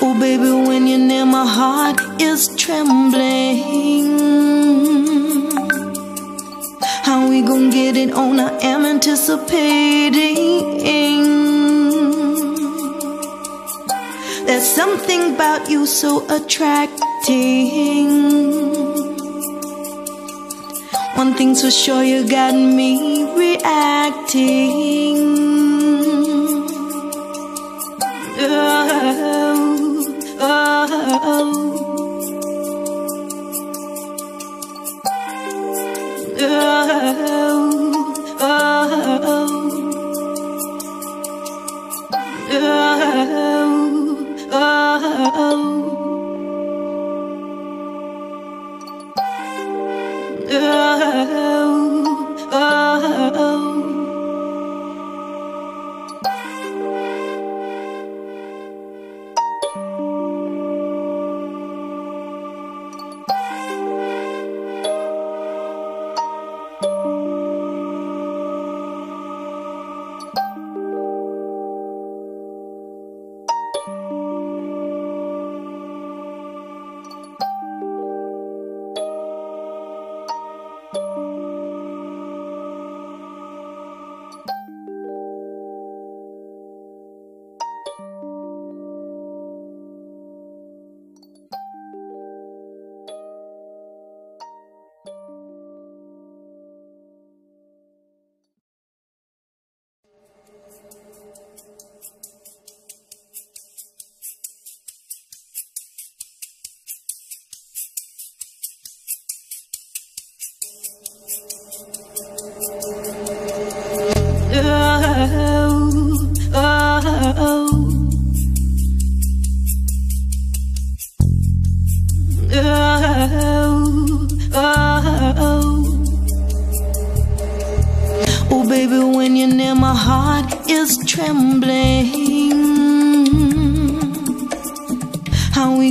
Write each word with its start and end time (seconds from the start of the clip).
Oh, 0.00 0.14
baby, 0.20 0.50
when 0.68 0.86
you're 0.86 0.98
near, 0.98 1.26
my 1.26 1.44
heart 1.44 2.00
is 2.22 2.48
trembling. 2.56 4.06
How 7.02 7.28
we 7.28 7.42
gonna 7.42 7.70
get 7.70 7.96
it 7.96 8.12
on? 8.12 8.38
I 8.38 8.50
am 8.62 8.86
anticipating. 8.86 10.78
There's 14.46 14.66
something 14.66 15.34
about 15.34 15.68
you 15.68 15.84
so 15.84 16.24
attracting. 16.28 18.08
One 21.16 21.34
thing's 21.34 21.62
for 21.62 21.72
sure, 21.72 22.04
you 22.04 22.24
got 22.28 22.54
me 22.54 23.24
reacting. 23.34 24.68
Oh, 31.30 31.67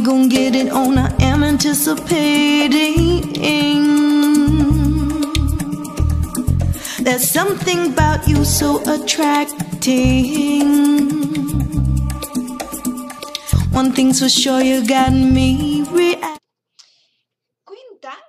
Gonna 0.08 0.30
get 0.30 0.56
it 0.56 0.72
on? 0.72 0.98
I 0.98 1.14
am 1.20 1.44
anticipating. 1.44 3.34
There's 7.04 7.30
something 7.30 7.92
about 7.92 8.26
you 8.26 8.46
so 8.46 8.82
attracting. 8.88 10.70
One 13.74 13.92
thing's 13.92 14.22
for 14.22 14.30
sure, 14.30 14.62
you 14.62 14.88
got 14.88 15.12
me. 15.12 15.84
Cuentan 17.66 18.24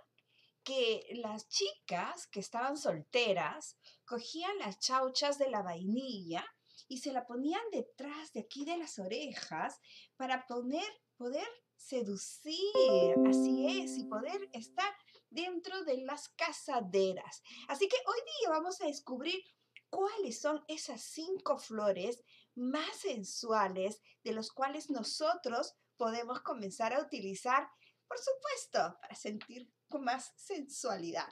que 0.64 1.04
las 1.22 1.46
chicas 1.48 2.26
que 2.26 2.40
estaban 2.40 2.76
solteras 2.76 3.76
cogían 4.04 4.58
las 4.58 4.80
chauchas 4.80 5.38
de 5.38 5.48
la 5.48 5.62
vainilla 5.62 6.44
y 6.88 6.98
se 6.98 7.12
la 7.12 7.24
ponían 7.24 7.62
detrás 7.70 8.32
de 8.32 8.40
aquí 8.40 8.64
de 8.64 8.78
las 8.78 8.98
orejas 8.98 9.78
para 10.16 10.44
poner, 10.48 10.88
poder 11.16 11.46
seducir, 11.78 13.14
así 13.26 13.82
es, 13.82 13.96
y 13.96 14.04
poder 14.04 14.48
estar 14.52 14.92
dentro 15.30 15.84
de 15.84 15.98
las 15.98 16.28
casaderas. 16.30 17.42
Así 17.68 17.88
que 17.88 17.96
hoy 18.06 18.18
día 18.40 18.50
vamos 18.50 18.80
a 18.80 18.86
descubrir 18.86 19.40
cuáles 19.88 20.40
son 20.40 20.62
esas 20.68 21.00
cinco 21.02 21.58
flores 21.58 22.22
más 22.54 22.96
sensuales 22.96 24.00
de 24.24 24.32
los 24.32 24.52
cuales 24.52 24.90
nosotros 24.90 25.74
podemos 25.96 26.40
comenzar 26.42 26.92
a 26.92 27.00
utilizar, 27.00 27.68
por 28.06 28.18
supuesto, 28.18 28.98
para 29.00 29.14
sentir 29.14 29.70
con 29.88 30.04
más 30.04 30.32
sensualidad. 30.36 31.28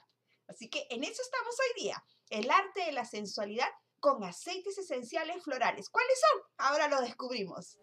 Así 0.47 0.69
que 0.69 0.87
en 0.89 1.03
eso 1.03 1.21
estamos 1.21 1.55
hoy 1.59 1.83
día, 1.83 2.03
el 2.29 2.49
arte 2.49 2.85
de 2.85 2.91
la 2.93 3.05
sensualidad 3.05 3.67
con 3.99 4.23
aceites 4.23 4.77
esenciales 4.77 5.43
florales. 5.43 5.89
¿Cuáles 5.89 6.19
son? 6.19 6.41
Ahora 6.57 6.87
lo 6.87 7.01
descubrimos. 7.01 7.77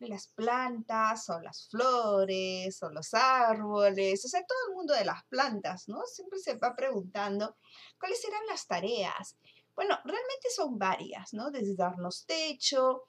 Las 0.00 0.28
plantas 0.28 1.28
o 1.30 1.40
las 1.40 1.68
flores 1.68 2.82
o 2.82 2.90
los 2.90 3.14
árboles, 3.14 4.24
o 4.24 4.28
sea, 4.28 4.44
todo 4.46 4.58
el 4.68 4.74
mundo 4.74 4.94
de 4.94 5.04
las 5.04 5.24
plantas, 5.24 5.88
¿no? 5.88 6.02
Siempre 6.06 6.38
se 6.38 6.56
va 6.56 6.74
preguntando 6.74 7.56
cuáles 7.98 8.20
serán 8.20 8.46
las 8.48 8.66
tareas. 8.66 9.36
Bueno, 9.74 9.96
realmente 10.04 10.50
son 10.54 10.78
varias, 10.78 11.32
¿no? 11.32 11.50
Desde 11.50 11.74
darnos 11.74 12.26
techo, 12.26 13.04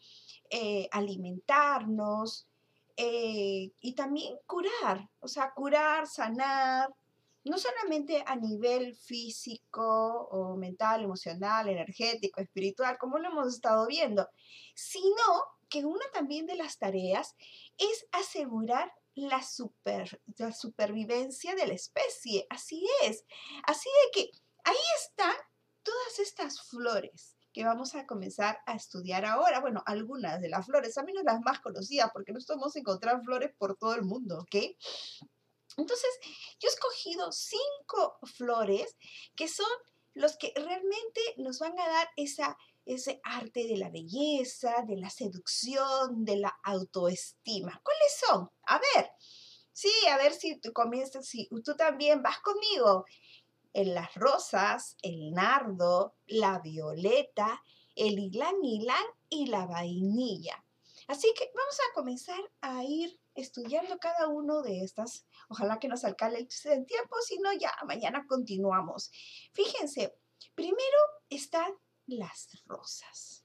eh, 0.50 0.88
alimentarnos 0.92 2.48
eh, 2.96 3.72
y 3.80 3.96
también 3.96 4.38
curar, 4.46 5.10
o 5.20 5.28
sea, 5.28 5.52
curar, 5.54 6.08
sanar, 6.08 6.90
no 7.46 7.58
solamente 7.58 8.24
a 8.26 8.36
nivel 8.36 8.96
físico 8.96 10.28
o 10.32 10.56
mental, 10.56 11.04
emocional, 11.04 11.68
energético, 11.70 12.40
espiritual, 12.42 12.98
como 12.98 13.18
lo 13.18 13.30
hemos 13.30 13.54
estado 13.54 13.86
viendo, 13.88 14.30
sino 14.74 15.53
que 15.74 15.86
una 15.86 16.06
también 16.14 16.46
de 16.46 16.56
las 16.56 16.78
tareas 16.78 17.36
es 17.80 18.06
asegurar 18.12 18.94
la, 19.16 19.42
super, 19.42 20.22
la 20.38 20.52
supervivencia 20.52 21.56
de 21.56 21.66
la 21.66 21.74
especie. 21.74 22.46
Así 22.52 22.88
es. 23.02 23.26
Así 23.66 23.90
de 23.90 24.12
que 24.12 24.32
ahí 24.66 24.76
están 25.02 25.36
todas 25.82 26.20
estas 26.20 26.62
flores 26.70 27.36
que 27.52 27.66
vamos 27.66 27.96
a 27.96 28.06
comenzar 28.06 28.60
a 28.68 28.76
estudiar 28.76 29.26
ahora. 29.26 29.62
Bueno, 29.62 29.82
algunas 29.88 30.40
de 30.42 30.50
las 30.50 30.68
flores, 30.68 30.96
a 31.00 31.04
menos 31.04 31.24
las 31.24 31.42
más 31.42 31.60
conocidas, 31.60 32.12
porque 32.14 32.34
nosotros 32.34 32.60
vamos 32.60 32.76
a 32.76 32.80
encontrar 32.80 33.24
flores 33.24 33.50
por 33.58 33.76
todo 33.76 33.96
el 33.96 34.04
mundo, 34.04 34.42
¿ok? 34.42 34.56
Entonces, 35.76 36.20
yo 36.60 36.70
he 36.70 36.72
escogido 36.72 37.32
cinco 37.32 38.20
flores 38.26 38.96
que 39.36 39.48
son 39.48 39.66
los 40.14 40.38
que 40.38 40.54
realmente 40.56 41.22
nos 41.38 41.58
van 41.58 41.80
a 41.80 41.88
dar 41.88 42.10
esa, 42.16 42.56
ese 42.86 43.20
arte 43.24 43.68
de 43.68 43.78
la 43.78 43.90
belleza, 43.90 44.84
de 44.88 44.98
la 44.98 45.10
seducción, 45.10 46.26
de 46.26 46.38
la 46.38 46.60
autoestima. 46.64 47.82
¿Cuáles 47.84 48.20
son? 48.28 48.50
A 48.68 48.80
ver, 48.80 49.12
sí, 49.72 49.92
a 50.12 50.18
ver 50.18 50.34
si 50.34 50.60
tú 50.60 50.74
comienzas, 50.74 51.28
si 51.28 51.50
tú 51.64 51.76
también 51.76 52.22
vas 52.22 52.40
conmigo. 52.40 53.06
En 53.74 53.96
las 53.96 54.14
rosas, 54.14 54.98
el 55.02 55.32
nardo, 55.32 56.16
la 56.28 56.60
violeta, 56.60 57.64
el 57.96 58.20
ilán 58.20 58.64
ilán 58.64 59.06
y 59.30 59.48
la 59.48 59.66
vainilla. 59.66 60.64
Así 61.08 61.34
que 61.38 61.52
vamos 61.56 61.80
a 61.80 61.94
comenzar 61.94 62.40
a 62.62 62.84
ir 62.84 63.20
estudiando 63.36 63.98
cada 63.98 64.28
uno 64.28 64.62
de 64.62 64.84
estas. 64.84 65.26
Ojalá 65.50 65.80
que 65.80 65.88
nos 65.88 66.04
alcance 66.04 66.74
el 66.74 66.86
tiempo, 66.86 67.16
si 67.22 67.40
no, 67.40 67.52
ya 67.54 67.74
mañana 67.86 68.26
continuamos. 68.28 69.12
Fíjense, 69.54 70.16
primero 70.56 70.98
están 71.30 71.74
las 72.08 72.50
rosas. 72.66 73.44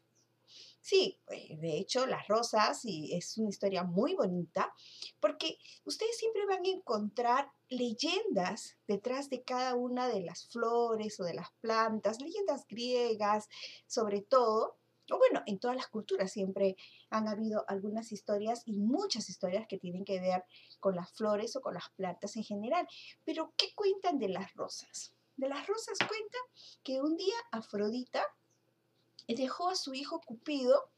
Sí, 0.81 1.21
eh, 1.29 1.59
de 1.59 1.77
hecho, 1.77 2.07
las 2.07 2.27
rosas, 2.29 2.83
y 2.85 3.15
es 3.15 3.37
una 3.37 3.51
historia 3.51 3.85
muy 3.85 4.15
bonita, 4.15 4.73
porque 5.21 5.59
ustedes 5.85 6.17
siempre 6.17 6.47
van 6.47 6.65
a 6.65 6.69
encontrar 6.71 7.53
leyendas 7.69 8.79
detrás 8.87 9.29
de 9.29 9.43
cada 9.43 9.75
una 9.75 10.09
de 10.09 10.23
las 10.23 10.47
flores 10.47 11.21
o 11.21 11.25
de 11.25 11.35
las 11.35 11.53
plantas, 11.61 12.23
leyendas 12.23 12.67
griegas, 12.67 13.49
sobre 13.87 14.23
todo, 14.23 14.79
o 15.11 15.19
bueno, 15.19 15.43
en 15.45 15.59
todas 15.59 15.77
las 15.77 15.89
culturas 15.89 16.33
siempre 16.33 16.77
han 17.11 17.29
habido 17.29 17.65
algunas 17.69 18.11
historias 18.13 18.63
y 18.65 18.79
muchas 18.79 19.29
historias 19.29 19.67
que 19.67 19.79
tienen 19.79 20.07
que 20.07 20.21
ver 20.21 20.45
con 20.81 20.97
las 20.97 21.13
flores 21.13 21.55
o 21.57 21.61
con 21.61 21.75
las 21.75 21.91
plantas 21.91 22.37
en 22.37 22.45
general. 22.45 22.87
Pero, 23.25 23.53
¿qué 23.57 23.75
cuentan 23.75 24.19
de 24.19 24.29
las 24.29 24.55
rosas? 24.55 25.15
De 25.37 25.49
las 25.49 25.67
rosas 25.67 25.99
cuenta 25.99 26.39
que 26.83 27.01
un 27.01 27.17
día 27.17 27.37
Afrodita 27.53 28.25
dejó 29.35 29.69
a 29.71 29.77
su 29.77 29.95
hijo 29.95 30.21
Cupido 30.21 30.91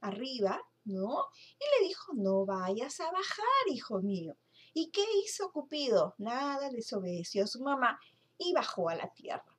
arriba, 0.00 0.60
¿no? 0.84 1.26
Y 1.58 1.80
le 1.80 1.88
dijo, 1.88 2.12
no 2.14 2.44
vayas 2.44 3.00
a 3.00 3.10
bajar, 3.10 3.68
hijo 3.70 4.00
mío. 4.00 4.36
¿Y 4.72 4.90
qué 4.90 5.04
hizo 5.24 5.52
Cupido? 5.52 6.14
Nada, 6.18 6.70
desobedeció 6.70 7.44
a 7.44 7.48
su 7.48 7.62
mamá 7.62 7.98
y 8.38 8.52
bajó 8.52 8.88
a 8.88 8.96
la 8.96 9.12
tierra. 9.12 9.56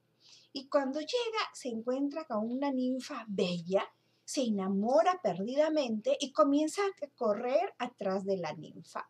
Y 0.52 0.68
cuando 0.68 1.00
llega 1.00 1.50
se 1.54 1.70
encuentra 1.70 2.26
con 2.26 2.50
una 2.50 2.72
ninfa 2.72 3.26
bella, 3.28 3.84
se 4.24 4.42
enamora 4.42 5.20
perdidamente 5.22 6.18
y 6.20 6.32
comienza 6.32 6.82
a 6.82 7.08
correr 7.16 7.74
atrás 7.78 8.26
de 8.26 8.38
la 8.38 8.54
ninfa. 8.54 9.10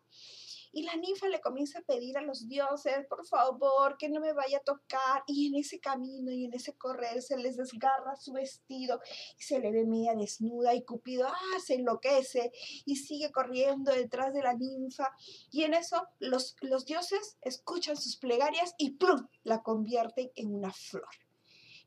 Y 0.76 0.82
la 0.82 0.94
ninfa 0.94 1.26
le 1.28 1.40
comienza 1.40 1.78
a 1.78 1.82
pedir 1.82 2.18
a 2.18 2.20
los 2.20 2.48
dioses, 2.48 3.06
por 3.08 3.26
favor, 3.26 3.96
que 3.96 4.10
no 4.10 4.20
me 4.20 4.34
vaya 4.34 4.58
a 4.58 4.60
tocar. 4.60 5.22
Y 5.26 5.46
en 5.46 5.54
ese 5.54 5.80
camino 5.80 6.30
y 6.30 6.44
en 6.44 6.52
ese 6.52 6.76
correr 6.76 7.22
se 7.22 7.38
les 7.38 7.56
desgarra 7.56 8.14
su 8.16 8.34
vestido 8.34 9.00
y 9.38 9.42
se 9.42 9.58
le 9.58 9.72
ve 9.72 9.86
media 9.86 10.14
desnuda 10.14 10.74
y 10.74 10.84
Cupido 10.84 11.28
ah, 11.28 11.60
se 11.64 11.76
enloquece 11.76 12.52
y 12.84 12.96
sigue 12.96 13.32
corriendo 13.32 13.90
detrás 13.90 14.34
de 14.34 14.42
la 14.42 14.52
ninfa. 14.52 15.16
Y 15.50 15.62
en 15.62 15.72
eso 15.72 16.06
los, 16.18 16.56
los 16.60 16.84
dioses 16.84 17.38
escuchan 17.40 17.96
sus 17.96 18.18
plegarias 18.18 18.74
y 18.76 18.90
¡plum! 18.98 19.28
la 19.44 19.62
convierten 19.62 20.30
en 20.34 20.54
una 20.54 20.74
flor. 20.74 21.08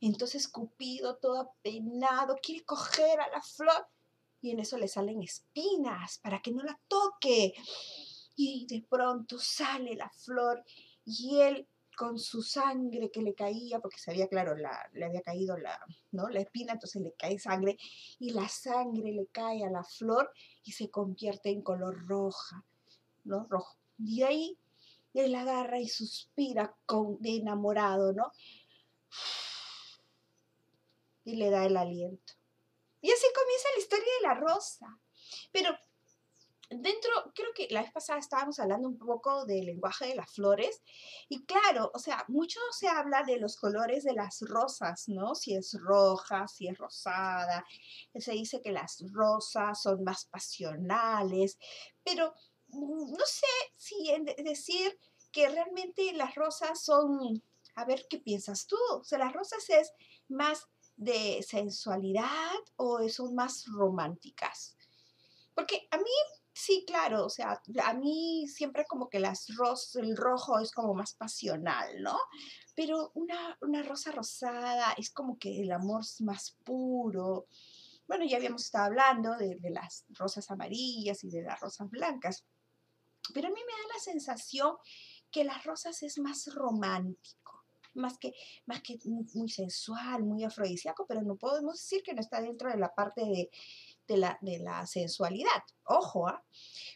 Entonces 0.01 0.47
Cupido, 0.47 1.17
todo 1.17 1.41
apenado, 1.41 2.37
quiere 2.41 2.65
coger 2.65 3.21
a 3.21 3.29
la 3.29 3.43
flor 3.43 3.87
y 4.41 4.51
en 4.51 4.59
eso 4.59 4.77
le 4.77 4.87
salen 4.87 5.21
espinas 5.21 6.19
para 6.19 6.41
que 6.41 6.51
no 6.51 6.63
la 6.63 6.79
toque. 6.87 7.53
Y 8.41 8.65
de 8.67 8.85
pronto 8.89 9.37
sale 9.37 9.95
la 9.95 10.09
flor 10.09 10.63
y 11.05 11.41
él 11.41 11.67
con 11.97 12.17
su 12.17 12.41
sangre 12.41 13.11
que 13.11 13.21
le 13.21 13.33
caía, 13.33 13.81
porque 13.81 13.97
sabía, 13.97 14.29
claro, 14.29 14.55
le 14.55 15.05
había 15.05 15.21
caído 15.21 15.57
la, 15.57 15.77
¿no? 16.13 16.29
la 16.29 16.39
espina, 16.39 16.71
entonces 16.71 17.01
le 17.01 17.11
cae 17.11 17.37
sangre, 17.37 17.77
y 18.19 18.29
la 18.29 18.47
sangre 18.47 19.11
le 19.11 19.27
cae 19.27 19.65
a 19.65 19.69
la 19.69 19.83
flor 19.83 20.31
y 20.63 20.71
se 20.71 20.89
convierte 20.89 21.49
en 21.49 21.61
color 21.61 22.07
roja, 22.07 22.63
¿no? 23.25 23.45
Rojo. 23.49 23.75
Y 23.97 24.23
ahí 24.23 24.57
él 25.13 25.35
agarra 25.35 25.77
y 25.81 25.89
suspira 25.89 26.73
con, 26.85 27.17
de 27.19 27.35
enamorado, 27.35 28.13
¿no? 28.13 28.31
y 31.25 31.35
le 31.35 31.49
da 31.49 31.65
el 31.65 31.75
aliento. 31.75 32.33
Y 33.01 33.11
así 33.11 33.25
comienza 33.35 33.67
la 33.75 33.81
historia 33.81 34.13
de 34.21 34.27
la 34.27 34.33
rosa. 34.35 34.99
Pero 35.51 35.71
dentro, 36.69 37.11
creo 37.33 37.51
que 37.55 37.67
la 37.71 37.81
vez 37.81 37.91
pasada 37.91 38.19
estábamos 38.19 38.59
hablando 38.59 38.87
un 38.87 38.97
poco 38.97 39.45
del 39.45 39.65
lenguaje 39.65 40.07
de 40.07 40.15
las 40.15 40.31
flores 40.31 40.81
y 41.27 41.45
claro, 41.45 41.91
o 41.93 41.99
sea, 41.99 42.25
mucho 42.27 42.59
se 42.71 42.87
habla 42.87 43.23
de 43.23 43.37
los 43.37 43.57
colores 43.57 44.03
de 44.03 44.13
las 44.13 44.41
rosas, 44.41 45.05
¿no? 45.07 45.35
Si 45.35 45.55
es 45.55 45.77
roja, 45.79 46.47
si 46.47 46.67
es 46.67 46.77
rosada, 46.77 47.65
se 48.15 48.31
dice 48.33 48.61
que 48.61 48.71
las 48.71 49.03
rosas 49.11 49.81
son 49.81 50.03
más 50.03 50.25
pasionales, 50.25 51.57
pero 52.03 52.33
mm, 52.67 53.11
no 53.11 53.25
sé 53.25 53.47
si 53.75 54.13
decir 54.43 54.97
que 55.31 55.49
realmente 55.49 56.13
las 56.13 56.35
rosas 56.35 56.83
son, 56.83 57.43
a 57.75 57.85
ver, 57.85 58.05
¿qué 58.09 58.19
piensas 58.19 58.67
tú? 58.67 58.77
O 58.91 59.03
sea, 59.03 59.19
las 59.19 59.33
rosas 59.33 59.69
es 59.69 59.91
más 60.27 60.67
de 60.95 61.43
sensualidad 61.47 62.59
o 62.75 63.07
son 63.09 63.33
más 63.35 63.65
románticas? 63.67 64.75
Porque 65.55 65.87
a 65.91 65.97
mí, 65.97 66.11
sí, 66.59 66.83
claro, 66.85 67.25
o 67.25 67.29
sea, 67.29 67.61
a 67.85 67.93
mí 67.93 68.45
siempre 68.47 68.85
como 68.85 69.09
que 69.09 69.19
las 69.19 69.47
ros 69.55 69.95
el 69.95 70.17
rojo 70.17 70.59
es 70.59 70.71
como 70.71 70.93
más 70.93 71.13
pasional, 71.13 72.01
¿no? 72.01 72.17
Pero 72.75 73.11
una, 73.13 73.57
rosa 73.83 74.11
rosada 74.11 74.93
es 74.97 75.09
como 75.09 75.37
que 75.39 75.61
el 75.61 75.71
amor 75.71 76.01
es 76.01 76.21
más 76.21 76.57
puro. 76.65 77.47
Bueno, 78.07 78.25
ya 78.25 78.37
habíamos 78.37 78.65
estado 78.65 78.85
hablando 78.85 79.37
de, 79.37 79.55
de 79.55 79.69
las 79.69 80.05
rosas 80.09 80.49
amarillas 80.51 81.23
y 81.23 81.29
de 81.29 81.43
las 81.43 81.59
rosas 81.61 81.89
blancas, 81.89 82.43
pero 83.33 83.47
a 83.47 83.51
mí 83.51 83.59
me 83.65 83.73
da 83.73 83.93
la 83.93 83.99
sensación 83.99 84.75
que 85.31 85.43
las 85.43 85.63
rosas 85.63 86.03
es 86.03 86.17
más 86.17 86.53
romántico 86.53 87.59
más 87.93 88.17
que, 88.17 88.33
más 88.65 88.81
que 88.81 88.99
muy 89.05 89.49
sensual, 89.49 90.23
muy 90.23 90.43
afrodisíaco, 90.43 91.05
pero 91.07 91.21
no 91.21 91.35
podemos 91.35 91.75
decir 91.75 92.01
que 92.03 92.13
no 92.13 92.21
está 92.21 92.41
dentro 92.41 92.69
de 92.69 92.77
la 92.77 92.93
parte 92.93 93.21
de, 93.21 93.49
de, 94.09 94.17
la, 94.17 94.37
de 94.41 94.59
la, 94.59 94.85
sensualidad. 94.85 95.63
Ojo, 95.85 96.27
¿ah? 96.27 96.43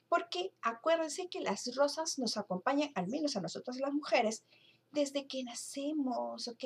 porque 0.09 0.53
acuérdense 0.61 1.29
que 1.29 1.39
las 1.39 1.73
rosas 1.75 2.19
nos 2.19 2.35
acompañan, 2.35 2.91
al 2.95 3.07
menos 3.07 3.37
a 3.37 3.41
nosotras 3.41 3.77
las 3.77 3.93
mujeres, 3.93 4.43
desde 4.91 5.27
que 5.27 5.43
nacemos, 5.43 6.47
¿ok? 6.47 6.63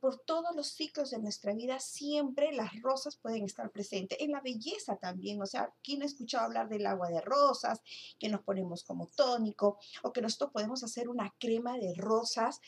Por 0.00 0.18
todos 0.20 0.56
los 0.56 0.68
ciclos 0.68 1.10
de 1.10 1.18
nuestra 1.18 1.52
vida, 1.54 1.78
siempre 1.78 2.52
las 2.52 2.80
rosas 2.80 3.16
pueden 3.16 3.44
estar 3.44 3.70
presentes. 3.70 4.18
En 4.20 4.32
la 4.32 4.40
belleza 4.40 4.96
también, 4.96 5.40
o 5.40 5.46
sea, 5.46 5.72
¿quién 5.82 6.02
ha 6.02 6.06
escuchado 6.06 6.46
hablar 6.46 6.68
del 6.68 6.86
agua 6.86 7.10
de 7.10 7.20
rosas, 7.20 7.80
que 8.18 8.28
nos 8.28 8.42
ponemos 8.42 8.82
como 8.82 9.06
tónico, 9.08 9.78
o 10.02 10.12
que 10.12 10.22
nosotros 10.22 10.50
podemos 10.52 10.82
hacer 10.82 11.08
una 11.08 11.32
crema 11.38 11.76
de 11.78 11.94
rosas 11.96 12.60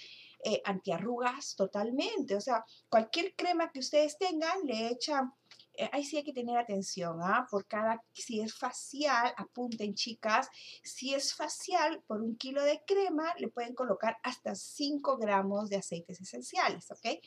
eh, 0.44 0.60
antiarrugas 0.64 1.54
totalmente. 1.54 2.34
O 2.34 2.40
sea, 2.40 2.64
cualquier 2.88 3.36
crema 3.36 3.70
que 3.70 3.78
ustedes 3.78 4.18
tengan, 4.18 4.64
le 4.64 4.88
echan, 4.88 5.32
eh, 5.60 5.61
ahí 5.92 6.04
sí 6.04 6.16
hay 6.16 6.24
que 6.24 6.32
tener 6.32 6.58
atención, 6.58 7.18
¿ah? 7.22 7.46
Por 7.50 7.66
cada, 7.66 8.02
si 8.12 8.40
es 8.40 8.54
facial, 8.54 9.32
apunten 9.36 9.94
chicas, 9.94 10.48
si 10.82 11.14
es 11.14 11.34
facial, 11.34 12.02
por 12.06 12.20
un 12.20 12.36
kilo 12.36 12.62
de 12.62 12.82
crema, 12.86 13.34
le 13.38 13.48
pueden 13.48 13.74
colocar 13.74 14.16
hasta 14.22 14.54
5 14.54 15.16
gramos 15.18 15.68
de 15.68 15.76
aceites 15.76 16.20
esenciales, 16.20 16.90
¿ok? 16.90 17.18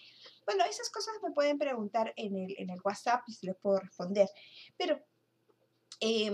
Bueno, 0.46 0.64
esas 0.66 0.90
cosas 0.90 1.16
me 1.24 1.32
pueden 1.32 1.58
preguntar 1.58 2.14
en 2.16 2.36
el, 2.36 2.56
en 2.58 2.70
el 2.70 2.80
WhatsApp 2.84 3.24
y 3.28 3.34
si 3.34 3.46
les 3.48 3.56
puedo 3.58 3.80
responder. 3.80 4.30
Pero... 4.78 5.00
Eh, 6.02 6.30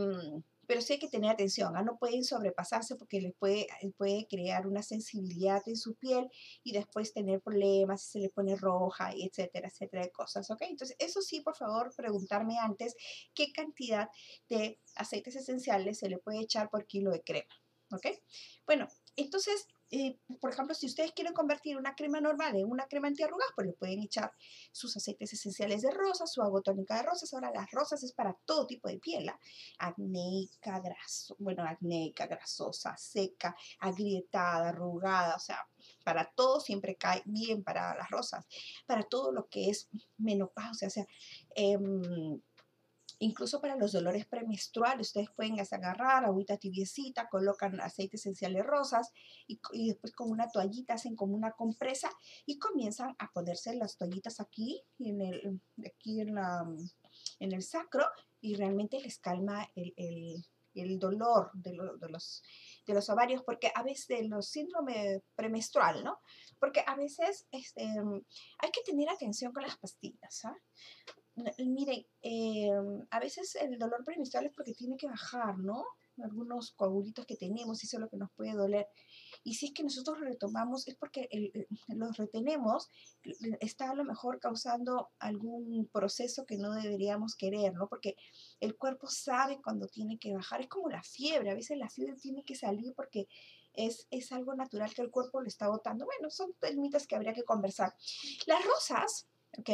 pero 0.72 0.80
sí 0.80 0.94
hay 0.94 1.00
que 1.00 1.10
tener 1.10 1.32
atención, 1.32 1.76
¿ah? 1.76 1.84
no 1.84 1.98
pueden 1.98 2.24
sobrepasarse 2.24 2.96
porque 2.96 3.20
les 3.20 3.34
puede, 3.36 3.68
eh, 3.82 3.92
puede 3.98 4.26
crear 4.26 4.66
una 4.66 4.82
sensibilidad 4.82 5.62
en 5.66 5.76
su 5.76 5.96
piel 5.96 6.30
y 6.64 6.72
después 6.72 7.12
tener 7.12 7.42
problemas, 7.42 8.04
se 8.04 8.20
le 8.20 8.30
pone 8.30 8.56
roja, 8.56 9.12
etcétera, 9.14 9.68
etcétera, 9.68 10.04
de 10.04 10.12
cosas, 10.14 10.50
¿ok? 10.50 10.62
Entonces, 10.62 10.96
eso 10.98 11.22
sí, 11.22 11.42
por 11.42 11.58
favor, 11.58 11.94
preguntarme 11.94 12.58
antes 12.58 12.96
qué 13.34 13.52
cantidad 13.52 14.08
de 14.48 14.80
aceites 14.96 15.36
esenciales 15.36 16.00
se 16.00 16.08
le 16.08 16.20
puede 16.20 16.40
echar 16.40 16.70
por 16.70 16.88
kilo 16.88 17.12
de 17.12 17.22
crema, 17.22 17.54
¿ok? 17.92 18.08
Bueno, 18.66 18.88
entonces, 19.18 19.68
eh, 19.92 20.18
por 20.40 20.52
ejemplo, 20.52 20.74
si 20.74 20.86
ustedes 20.86 21.12
quieren 21.12 21.34
convertir 21.34 21.78
una 21.78 21.96
crema 21.96 22.22
normal 22.22 22.56
en 22.56 22.66
una 22.66 22.88
crema 22.88 23.10
antiarrugas, 23.10 23.50
pues 23.56 23.68
le 23.68 23.74
pueden 23.74 24.00
echar 24.00 24.32
sus 24.72 24.96
aceites 24.96 25.34
esenciales 25.34 25.82
de 25.82 25.92
rosas, 25.92 26.32
su 26.32 26.42
agua 26.42 26.62
tónica 26.62 26.96
de 26.96 27.04
rosas. 27.04 27.34
Ahora, 27.34 27.52
las 27.54 27.70
rosas 27.72 28.02
es 28.04 28.14
para 28.14 28.34
todo 28.46 28.66
tipo 28.66 28.88
de 28.88 29.00
piel, 29.00 29.28
¿ah? 29.28 29.40
acnéica, 29.80 30.80
graso, 30.80 31.36
bueno, 31.40 31.64
acnéica, 31.64 32.26
grasosa, 32.26 32.96
seca, 32.96 33.54
agrietada, 33.80 34.70
arrugada, 34.70 35.36
o 35.36 35.40
sea, 35.40 35.68
para 36.06 36.32
todo 36.36 36.62
siempre 36.62 36.96
cae 36.96 37.22
bien 37.26 37.62
para 37.64 37.94
las 37.96 38.10
rosas, 38.10 38.46
para 38.86 39.04
todo 39.04 39.34
lo 39.34 39.50
que 39.50 39.70
es 39.70 39.90
menopausia, 40.18 40.88
o 40.88 40.92
sea, 40.92 41.06
em, 41.56 42.40
incluso 43.22 43.62
para 43.62 43.76
los 43.76 43.92
dolores 43.92 44.26
premenstruales, 44.26 45.08
ustedes 45.08 45.30
pueden 45.32 45.60
agarrar 45.60 46.26
agüita 46.26 46.58
tibiecita, 46.58 47.30
colocan 47.30 47.80
aceite 47.80 48.18
esencial 48.18 48.54
de 48.54 48.64
rosas 48.64 49.12
y, 49.48 49.60
después 49.88 50.12
con 50.14 50.32
una 50.32 50.50
toallita 50.50 50.96
hacen 50.96 51.16
como 51.16 51.36
una 51.36 51.52
compresa 51.52 52.10
y 52.46 52.58
comienzan 52.58 53.16
a 53.20 53.32
ponerse 53.32 53.76
las 53.76 53.96
toallitas 53.98 54.40
aquí, 54.40 54.84
en 55.00 55.22
el, 55.22 55.62
aquí 55.86 56.22
en, 56.22 56.36
la, 56.36 56.68
en 57.40 57.52
el 57.52 57.62
sacro 57.62 58.06
y 58.42 58.56
realmente 58.56 59.00
les 59.00 59.20
calma 59.20 59.70
el, 59.76 59.94
el, 59.98 60.44
el 60.74 60.98
dolor 60.98 61.52
de, 61.54 61.72
de, 62.00 62.10
los, 62.10 62.42
de 62.88 62.94
los 62.94 63.10
ovarios, 63.10 63.44
porque 63.44 63.72
a 63.76 63.84
veces 63.84 64.28
los 64.28 64.48
síndrome 64.48 65.22
premenstrual, 65.36 66.04
¿no? 66.04 66.20
Porque 66.60 66.84
a 66.88 66.96
veces 66.96 67.48
este, 67.52 67.84
hay 67.84 68.72
que 68.72 68.82
tener 68.84 69.10
atención 69.10 69.54
con 69.54 69.62
las 69.62 69.78
pastillas, 69.78 70.46
¿ah? 70.46 70.58
Miren, 71.36 72.06
eh, 72.22 72.70
a 73.10 73.20
veces 73.20 73.56
el 73.56 73.78
dolor 73.80 74.04
premenstrual 74.04 74.46
es 74.46 74.54
porque 74.54 74.74
tiene 74.74 74.98
que 74.98 75.08
bajar, 75.08 75.58
¿no? 75.58 75.86
Algunos 76.22 76.72
coagulitos 76.74 77.26
que 77.26 77.38
tenemos, 77.38 77.82
eso 77.84 77.98
es 77.98 78.02
lo 78.02 78.10
que 78.10 78.18
nos 78.18 78.32
puede 78.34 78.54
doler. 78.54 78.88
Y 79.44 79.56
si 79.56 79.68
es 79.68 79.74
que 79.74 79.84
nosotros 79.84 80.20
retomamos, 80.20 80.88
es 80.88 80.96
porque 80.96 81.30
el, 81.32 81.68
los 81.88 82.18
retenemos, 82.18 82.90
está 83.62 83.90
a 83.90 83.96
lo 83.96 84.04
mejor 84.04 84.40
causando 84.40 85.10
algún 85.20 85.88
proceso 85.92 86.46
que 86.46 86.58
no 86.58 86.74
deberíamos 86.74 87.36
querer, 87.36 87.74
¿no? 87.74 87.88
Porque 87.88 88.16
el 88.60 88.76
cuerpo 88.78 89.08
sabe 89.08 89.62
cuando 89.64 89.88
tiene 89.88 90.20
que 90.20 90.34
bajar. 90.34 90.62
Es 90.62 90.68
como 90.68 90.90
la 90.90 91.02
fiebre, 91.02 91.52
a 91.52 91.56
veces 91.56 91.78
la 91.78 91.90
fiebre 91.90 92.16
tiene 92.18 92.44
que 92.44 92.56
salir 92.56 92.94
porque 92.94 93.28
es, 93.74 94.06
es 94.12 94.32
algo 94.34 94.54
natural 94.54 94.94
que 94.94 95.02
el 95.02 95.12
cuerpo 95.12 95.42
le 95.42 95.48
está 95.48 95.70
botando. 95.70 96.06
Bueno, 96.06 96.30
son 96.30 96.54
temitas 96.60 97.08
que 97.08 97.16
habría 97.16 97.34
que 97.34 97.44
conversar. 97.44 97.96
Las 98.46 98.64
rosas, 98.66 99.28
¿ok? 99.58 99.70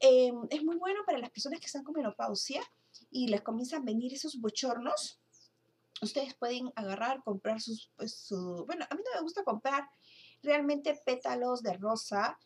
Eh, 0.00 0.32
es 0.50 0.64
muy 0.64 0.76
bueno 0.76 1.00
para 1.04 1.18
las 1.18 1.30
personas 1.30 1.60
que 1.60 1.66
están 1.66 1.84
con 1.84 1.94
menopausia 1.94 2.62
y 3.10 3.28
les 3.28 3.42
comienzan 3.42 3.82
a 3.82 3.84
venir 3.84 4.12
esos 4.14 4.40
bochornos 4.40 5.20
ustedes 6.02 6.34
pueden 6.34 6.72
agarrar, 6.76 7.22
comprar 7.22 7.60
sus, 7.60 7.90
pues, 7.96 8.28
bueno, 8.66 8.86
a 8.88 8.94
mí 8.94 9.02
no 9.04 9.14
me 9.14 9.22
gusta 9.22 9.44
comprar 9.44 9.88
realmente 10.42 11.00
pétalos 11.04 11.62
de 11.62 11.74
rosa. 11.74 12.38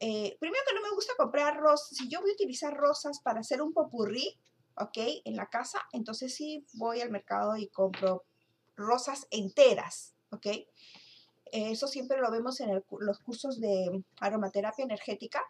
Eh, 0.00 0.36
primero 0.40 0.62
que 0.68 0.74
no 0.74 0.82
me 0.82 0.94
gusta 0.94 1.12
comprar 1.16 1.58
rosas, 1.58 1.96
si 1.96 2.08
yo 2.08 2.20
voy 2.20 2.30
a 2.30 2.34
utilizar 2.34 2.74
rosas 2.74 3.20
para 3.20 3.40
hacer 3.40 3.62
un 3.62 3.72
popurrí, 3.72 4.38
¿ok? 4.76 4.98
En 5.24 5.36
la 5.36 5.46
casa, 5.46 5.80
entonces 5.92 6.34
sí 6.34 6.66
voy 6.74 7.00
al 7.00 7.10
mercado 7.10 7.56
y 7.56 7.68
compro 7.68 8.24
rosas 8.76 9.26
enteras, 9.30 10.14
¿ok? 10.30 10.46
Eso 11.52 11.86
siempre 11.86 12.18
lo 12.18 12.30
vemos 12.30 12.60
en 12.60 12.82
los 13.00 13.18
cursos 13.20 13.60
de 13.60 14.04
aromaterapia 14.20 14.84
energética. 14.84 15.44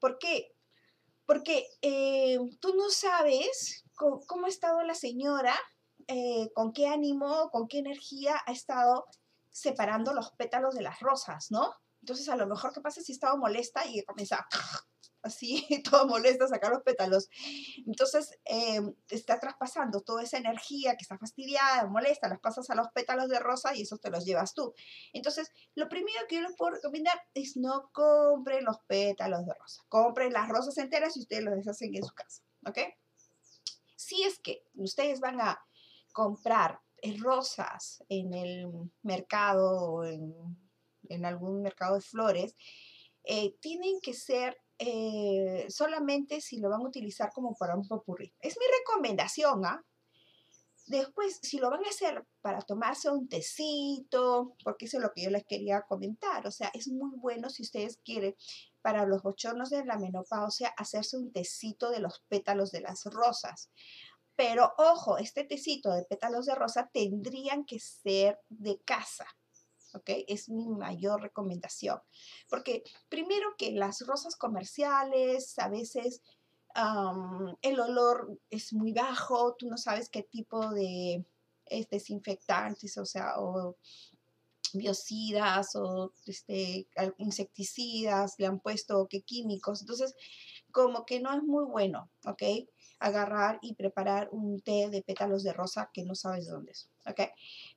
¿Por 0.00 0.18
qué? 0.18 0.54
Porque 1.26 1.66
eh, 1.82 2.38
tú 2.60 2.74
no 2.74 2.90
sabes 2.90 3.84
cómo, 3.94 4.46
ha 4.46 4.48
estado 4.48 4.82
la 4.82 4.94
señora 4.94 5.54
eh, 6.06 6.50
con 6.54 6.72
qué 6.72 6.88
ánimo, 6.88 7.50
con 7.50 7.68
qué 7.68 7.78
energía 7.78 8.40
ha 8.46 8.52
estado 8.52 9.06
separando 9.50 10.12
los 10.12 10.32
pétalos 10.32 10.74
de 10.74 10.82
las 10.82 11.00
rosas, 11.00 11.50
¿no? 11.50 11.72
Entonces, 12.00 12.28
a 12.28 12.36
lo 12.36 12.46
mejor, 12.46 12.72
¿qué 12.72 12.80
pasa 12.80 13.00
si 13.00 13.12
estaba 13.12 13.36
molesta 13.36 13.86
y 13.86 14.04
comienza 14.04 14.46
así, 15.24 15.66
todo 15.90 16.06
molesta 16.06 16.46
sacar 16.46 16.72
los 16.72 16.82
pétalos? 16.82 17.28
Entonces, 17.86 18.38
eh, 18.44 18.80
está 19.08 19.40
traspasando 19.40 20.00
toda 20.00 20.22
esa 20.22 20.38
energía 20.38 20.96
que 20.96 21.02
está 21.02 21.18
fastidiada, 21.18 21.86
molesta, 21.86 22.28
las 22.28 22.40
pasas 22.40 22.70
a 22.70 22.74
los 22.74 22.88
pétalos 22.88 23.28
de 23.28 23.38
rosa 23.38 23.74
y 23.74 23.82
eso 23.82 23.98
te 23.98 24.10
los 24.10 24.24
llevas 24.24 24.54
tú. 24.54 24.74
Entonces, 25.12 25.50
lo 25.74 25.88
primero 25.88 26.20
que 26.28 26.36
yo 26.36 26.42
les 26.42 26.56
puedo 26.56 26.72
recomendar 26.72 27.20
es 27.34 27.56
no 27.56 27.90
compren 27.92 28.64
los 28.64 28.78
pétalos 28.86 29.46
de 29.46 29.54
rosa. 29.54 29.82
Compren 29.88 30.32
las 30.32 30.48
rosas 30.48 30.78
enteras 30.78 31.16
y 31.16 31.20
ustedes 31.20 31.44
los 31.44 31.54
deshacen 31.54 31.94
en 31.94 32.04
su 32.04 32.14
casa, 32.14 32.42
¿ok? 32.66 32.78
Si 33.96 34.22
es 34.22 34.38
que 34.38 34.64
ustedes 34.74 35.20
van 35.20 35.40
a 35.40 35.58
comprar 36.12 36.80
rosas 37.18 38.02
en 38.08 38.32
el 38.34 38.66
mercado 39.02 39.92
o 39.92 40.04
en, 40.04 41.24
algún 41.24 41.62
mercado 41.62 41.96
de 41.96 42.00
flores, 42.00 42.56
eh, 43.24 43.54
tienen 43.60 44.00
que 44.00 44.14
ser 44.14 44.56
eh, 44.86 45.66
solamente 45.70 46.40
si 46.40 46.58
lo 46.58 46.70
van 46.70 46.80
a 46.80 46.88
utilizar 46.88 47.30
como 47.32 47.54
para 47.54 47.76
un 47.76 47.86
popurrí. 47.86 48.32
Es 48.40 48.56
mi 48.58 48.66
recomendación, 48.80 49.64
¿ah? 49.64 49.84
Después, 50.86 51.38
si 51.42 51.56
lo 51.58 51.70
van 51.70 51.82
a 51.84 51.88
hacer 51.88 52.26
para 52.42 52.60
tomarse 52.60 53.10
un 53.10 53.26
tecito, 53.26 54.54
porque 54.62 54.84
eso 54.84 54.98
es 54.98 55.02
lo 55.02 55.12
que 55.12 55.22
yo 55.22 55.30
les 55.30 55.44
quería 55.46 55.80
comentar, 55.82 56.46
o 56.46 56.50
sea, 56.50 56.70
es 56.74 56.88
muy 56.88 57.16
bueno 57.16 57.48
si 57.48 57.62
ustedes 57.62 57.96
quieren 58.04 58.36
para 58.82 59.06
los 59.06 59.22
bochornos 59.22 59.70
de 59.70 59.82
la 59.86 59.96
menopausia 59.98 60.68
hacerse 60.76 61.16
un 61.16 61.32
tecito 61.32 61.90
de 61.90 62.00
los 62.00 62.20
pétalos 62.28 62.70
de 62.70 62.82
las 62.82 63.04
rosas. 63.06 63.70
Pero 64.36 64.74
ojo, 64.76 65.16
este 65.16 65.44
tecito 65.44 65.90
de 65.90 66.04
pétalos 66.04 66.44
de 66.44 66.54
rosa 66.54 66.90
tendrían 66.92 67.64
que 67.64 67.80
ser 67.80 68.38
de 68.50 68.78
casa. 68.84 69.26
¿Ok? 69.94 70.10
Es 70.28 70.48
mi 70.48 70.68
mayor 70.68 71.22
recomendación. 71.22 72.00
Porque 72.48 72.82
primero 73.08 73.54
que 73.56 73.72
las 73.72 74.06
rosas 74.06 74.36
comerciales 74.36 75.58
a 75.58 75.68
veces 75.68 76.22
el 77.62 77.80
olor 77.80 78.38
es 78.50 78.72
muy 78.72 78.92
bajo, 78.92 79.54
tú 79.54 79.68
no 79.68 79.76
sabes 79.76 80.08
qué 80.08 80.24
tipo 80.24 80.70
de 80.70 81.24
desinfectantes, 81.90 82.98
o 82.98 83.06
sea, 83.06 83.38
o 83.38 83.76
biocidas 84.72 85.76
o 85.76 86.12
este, 86.26 86.88
insecticidas 87.18 88.34
le 88.38 88.46
han 88.46 88.58
puesto, 88.58 89.06
qué 89.08 89.22
químicos. 89.22 89.82
Entonces, 89.82 90.16
como 90.72 91.06
que 91.06 91.20
no 91.20 91.32
es 91.32 91.44
muy 91.44 91.64
bueno, 91.64 92.10
¿ok? 92.26 92.42
agarrar 92.98 93.58
y 93.60 93.74
preparar 93.74 94.28
un 94.32 94.60
té 94.60 94.88
de 94.88 95.02
pétalos 95.02 95.42
de 95.42 95.52
rosa 95.52 95.90
que 95.92 96.04
no 96.04 96.14
sabes 96.14 96.46
de 96.46 96.52
dónde 96.52 96.72
es. 96.72 96.88
¿Ok? 97.06 97.20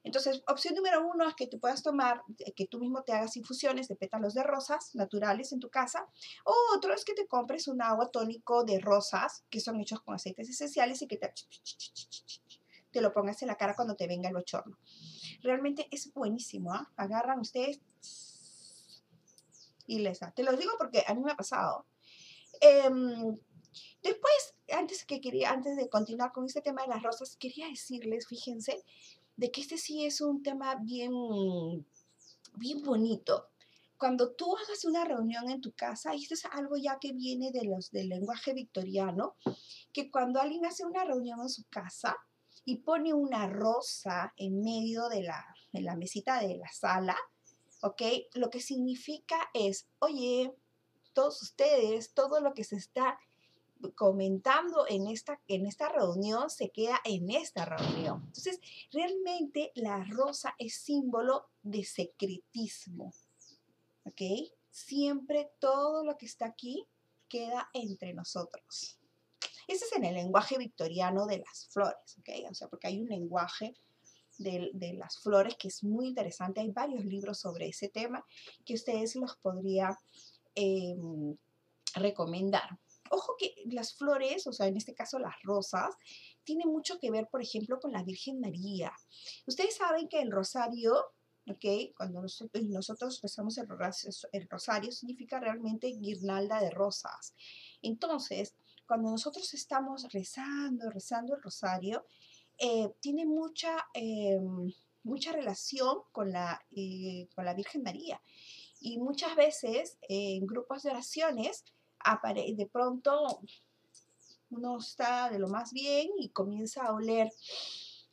Entonces, 0.03 0.43
opción 0.47 0.75
número 0.75 1.05
uno 1.07 1.27
es 1.27 1.35
que 1.35 1.47
tú 1.47 1.59
puedas 1.59 1.83
tomar, 1.83 2.21
eh, 2.39 2.53
que 2.53 2.65
tú 2.65 2.79
mismo 2.79 3.03
te 3.03 3.13
hagas 3.13 3.35
infusiones 3.37 3.87
de 3.87 3.95
pétalos 3.95 4.33
de 4.33 4.43
rosas 4.43 4.95
naturales 4.95 5.51
en 5.51 5.59
tu 5.59 5.69
casa. 5.69 6.07
O 6.45 6.53
otro 6.75 6.93
es 6.93 7.05
que 7.05 7.13
te 7.13 7.27
compres 7.27 7.67
un 7.67 7.81
agua 7.81 8.09
tónico 8.11 8.63
de 8.63 8.79
rosas 8.79 9.43
que 9.49 9.59
son 9.59 9.79
hechos 9.79 10.01
con 10.01 10.15
aceites 10.15 10.49
esenciales 10.49 11.01
y 11.01 11.07
que 11.07 11.17
te, 11.17 11.33
te 12.91 13.01
lo 13.01 13.13
pongas 13.13 13.41
en 13.41 13.49
la 13.49 13.55
cara 13.55 13.75
cuando 13.75 13.95
te 13.95 14.07
venga 14.07 14.29
el 14.29 14.35
bochorno. 14.35 14.77
Realmente 15.41 15.87
es 15.91 16.13
buenísimo. 16.13 16.73
¿ah? 16.73 16.91
Agarran 16.95 17.39
ustedes 17.39 17.79
y 19.85 19.99
les 19.99 20.19
da. 20.19 20.31
Te 20.31 20.43
lo 20.43 20.55
digo 20.55 20.73
porque 20.77 21.03
a 21.07 21.13
mí 21.13 21.21
me 21.21 21.31
ha 21.31 21.35
pasado. 21.35 21.85
Em, 22.59 23.37
antes, 24.87 25.03
que 25.03 25.19
quería, 25.19 25.51
antes 25.51 25.75
de 25.75 25.89
continuar 25.89 26.31
con 26.31 26.45
este 26.45 26.61
tema 26.61 26.81
de 26.83 26.87
las 26.87 27.03
rosas, 27.03 27.35
quería 27.35 27.67
decirles, 27.67 28.25
fíjense, 28.25 28.85
de 29.35 29.51
que 29.51 29.59
este 29.59 29.77
sí 29.77 30.05
es 30.05 30.21
un 30.21 30.41
tema 30.41 30.75
bien, 30.75 31.11
bien 32.55 32.83
bonito. 32.83 33.49
Cuando 33.97 34.31
tú 34.31 34.55
hagas 34.55 34.85
una 34.85 35.03
reunión 35.03 35.49
en 35.49 35.59
tu 35.59 35.73
casa, 35.73 36.15
y 36.15 36.23
esto 36.23 36.35
es 36.35 36.45
algo 36.45 36.77
ya 36.77 36.99
que 36.99 37.11
viene 37.11 37.51
de 37.51 37.65
los, 37.65 37.91
del 37.91 38.07
lenguaje 38.07 38.53
victoriano, 38.53 39.35
que 39.91 40.09
cuando 40.09 40.39
alguien 40.39 40.65
hace 40.65 40.85
una 40.85 41.03
reunión 41.03 41.41
en 41.41 41.49
su 41.49 41.65
casa 41.65 42.15
y 42.63 42.77
pone 42.77 43.13
una 43.13 43.47
rosa 43.47 44.33
en 44.37 44.63
medio 44.63 45.09
de 45.09 45.23
la, 45.23 45.45
de 45.73 45.81
la 45.81 45.97
mesita 45.97 46.39
de 46.39 46.55
la 46.55 46.71
sala, 46.71 47.17
¿ok? 47.81 48.01
Lo 48.35 48.49
que 48.49 48.61
significa 48.61 49.49
es, 49.53 49.89
oye, 49.99 50.53
todos 51.11 51.41
ustedes, 51.41 52.13
todo 52.13 52.39
lo 52.39 52.53
que 52.53 52.63
se 52.63 52.77
está 52.77 53.19
comentando 53.95 54.85
en 54.87 55.07
esta, 55.07 55.39
en 55.47 55.65
esta 55.65 55.89
reunión 55.89 56.49
se 56.49 56.69
queda 56.69 56.99
en 57.03 57.29
esta 57.29 57.65
reunión. 57.65 58.23
Entonces, 58.27 58.59
realmente 58.91 59.71
la 59.75 60.03
rosa 60.03 60.55
es 60.57 60.75
símbolo 60.75 61.47
de 61.61 61.83
secretismo. 61.83 63.13
¿Ok? 64.05 64.21
Siempre 64.69 65.51
todo 65.59 66.03
lo 66.03 66.17
que 66.17 66.25
está 66.25 66.45
aquí 66.45 66.87
queda 67.27 67.69
entre 67.73 68.13
nosotros. 68.13 68.99
Ese 69.67 69.85
es 69.85 69.93
en 69.93 70.05
el 70.05 70.15
lenguaje 70.15 70.57
victoriano 70.57 71.25
de 71.25 71.39
las 71.39 71.67
flores, 71.67 72.17
¿ok? 72.19 72.29
O 72.49 72.53
sea, 72.53 72.69
porque 72.69 72.87
hay 72.87 73.01
un 73.01 73.09
lenguaje 73.09 73.75
de, 74.37 74.93
las 74.93 75.17
flores 75.19 75.55
que 75.55 75.67
es 75.67 75.83
muy 75.83 76.07
interesante. 76.07 76.61
Hay 76.61 76.71
varios 76.71 77.03
libros 77.03 77.39
sobre 77.39 77.67
ese 77.67 77.89
tema 77.89 78.25
que 78.65 78.75
ustedes 78.75 79.15
los 79.15 79.35
podría 79.37 79.97
em, 80.55 81.35
recomendar. 81.95 82.79
Ojo 83.11 83.35
que 83.37 83.53
las 83.65 83.95
flores, 83.95 84.47
o 84.47 84.53
sea, 84.53 84.67
en 84.67 84.77
este 84.77 84.93
caso 84.93 85.19
las 85.19 85.35
rosas, 85.43 85.95
tienen 86.43 86.69
mucho 86.69 86.99
que 86.99 87.11
ver, 87.11 87.27
por 87.27 87.41
ejemplo, 87.41 87.79
con 87.79 87.91
la 87.91 88.03
Virgen 88.03 88.39
María. 88.39 88.93
Ustedes 89.45 89.75
saben 89.75 90.07
que 90.07 90.21
el 90.21 90.31
rosario, 90.31 90.95
¿ok? 91.49 91.93
Cuando 91.95 92.21
nosotros, 92.21 92.63
nosotros 92.63 93.19
rezamos 93.21 93.57
el 93.57 93.67
rosario, 93.67 94.29
el 94.31 94.49
rosario, 94.49 94.91
significa 94.91 95.39
realmente 95.39 95.87
guirnalda 95.87 96.61
de 96.61 96.69
rosas. 96.69 97.33
Entonces, 97.81 98.55
cuando 98.87 99.11
nosotros 99.11 99.53
estamos 99.53 100.11
rezando, 100.13 100.89
rezando 100.89 101.35
el 101.35 101.41
rosario, 101.41 102.05
eh, 102.57 102.89
tiene 103.01 103.25
mucha, 103.25 103.85
em, 103.93 104.73
mucha 105.03 105.31
relación 105.31 105.99
con 106.11 106.31
la, 106.31 106.65
eh, 106.71 107.27
con 107.35 107.45
la 107.45 107.53
Virgen 107.53 107.83
María. 107.83 108.21
Y 108.79 108.99
muchas 108.99 109.35
veces 109.35 109.97
en 110.07 110.45
grupos 110.45 110.83
de 110.83 110.91
oraciones, 110.91 111.65
de 112.55 112.69
pronto 112.71 113.41
uno 114.49 114.77
está 114.77 115.29
de 115.29 115.39
lo 115.39 115.47
más 115.47 115.71
bien 115.71 116.09
y 116.17 116.29
comienza 116.29 116.85
a 116.85 116.93
oler 116.93 117.29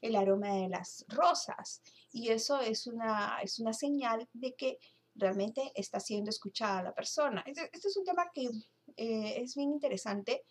el 0.00 0.16
aroma 0.16 0.54
de 0.54 0.68
las 0.68 1.04
rosas. 1.08 1.82
Y 2.12 2.28
eso 2.28 2.60
es 2.60 2.86
una, 2.86 3.38
es 3.42 3.58
una 3.58 3.72
señal 3.72 4.28
de 4.32 4.54
que 4.54 4.78
realmente 5.14 5.72
está 5.74 6.00
siendo 6.00 6.30
escuchada 6.30 6.82
la 6.82 6.94
persona. 6.94 7.42
Este, 7.46 7.70
este 7.72 7.88
es 7.88 7.96
un 7.96 8.04
tema 8.04 8.30
que 8.32 8.50
eh, 8.96 9.42
es 9.42 9.54
bien 9.54 9.70
interesante 9.70 10.44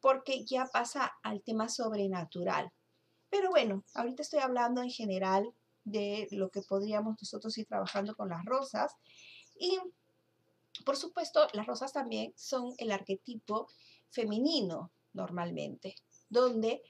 porque 0.00 0.44
ya 0.44 0.66
pasa 0.66 1.12
al 1.22 1.42
tema 1.42 1.68
sobrenatural. 1.68 2.70
Pero 3.30 3.50
bueno, 3.50 3.84
ahorita 3.94 4.22
estoy 4.22 4.40
hablando 4.40 4.82
en 4.82 4.90
general 4.90 5.52
de 5.84 6.28
lo 6.30 6.50
que 6.50 6.62
podríamos 6.62 7.16
nosotros 7.20 7.56
ir 7.58 7.66
trabajando 7.66 8.14
con 8.14 8.28
las 8.28 8.44
rosas. 8.44 8.94
Y 9.58 9.78
por 10.84 10.96
supuesto, 10.96 11.46
las 11.52 11.66
rosas 11.66 11.92
también 11.92 12.32
son 12.36 12.74
el 12.78 12.92
arquetipo 12.92 13.68
femenino 14.10 14.92
normalmente, 15.12 15.94
donde 16.28 16.82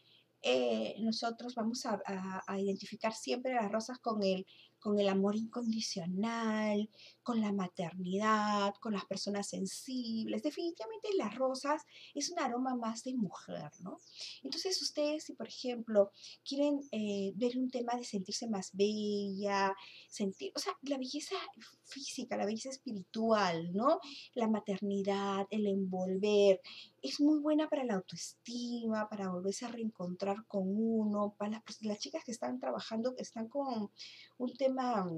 eh, 0.42 0.96
nosotros 1.00 1.54
vamos 1.54 1.86
a, 1.86 2.00
a, 2.46 2.60
identificar 2.60 3.14
siempre 3.14 3.54
las 3.54 3.70
rosas 3.70 3.98
con 3.98 4.22
el 4.22 4.44
con 4.82 4.98
el 4.98 5.08
amor 5.08 5.36
incondicional, 5.36 6.90
con 7.22 7.40
la 7.40 7.52
maternidad, 7.52 8.74
con 8.80 8.92
las 8.92 9.04
personas 9.04 9.48
sensibles. 9.48 10.42
Definitivamente 10.42 11.08
las 11.16 11.34
rosas 11.34 11.82
es 12.14 12.30
un 12.30 12.38
aroma 12.38 12.74
más 12.74 13.04
de 13.04 13.14
mujer, 13.14 13.70
¿no? 13.80 13.98
Entonces 14.42 14.80
ustedes, 14.82 15.24
si 15.24 15.34
por 15.34 15.48
ejemplo 15.48 16.10
quieren 16.44 16.80
eh, 16.90 17.32
ver 17.36 17.56
un 17.56 17.70
tema 17.70 17.94
de 17.96 18.04
sentirse 18.04 18.48
más 18.48 18.70
bella, 18.72 19.74
sentir, 20.08 20.52
o 20.54 20.58
sea, 20.58 20.72
la 20.82 20.98
belleza 20.98 21.36
física, 21.84 22.36
la 22.36 22.46
belleza 22.46 22.70
espiritual, 22.70 23.72
¿no? 23.72 24.00
La 24.34 24.48
maternidad, 24.48 25.46
el 25.50 25.66
envolver, 25.66 26.60
es 27.02 27.20
muy 27.20 27.38
buena 27.40 27.68
para 27.68 27.84
la 27.84 27.94
autoestima, 27.94 29.08
para 29.08 29.30
volverse 29.30 29.66
a 29.66 29.68
reencontrar 29.68 30.46
con 30.46 30.62
uno, 30.66 31.34
para 31.38 31.52
las, 31.52 31.82
las 31.82 31.98
chicas 31.98 32.24
que 32.24 32.32
están 32.32 32.60
trabajando, 32.60 33.14
que 33.14 33.22
están 33.22 33.48
con 33.48 33.90
un 34.38 34.56
tema 34.56 35.08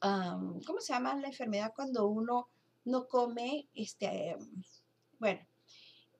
¿cómo 0.00 0.80
se 0.80 0.92
llama 0.92 1.14
la 1.16 1.28
enfermedad 1.28 1.72
cuando 1.74 2.06
uno 2.06 2.48
no 2.84 3.06
come? 3.08 3.68
Este, 3.74 4.36
bueno, 5.18 5.40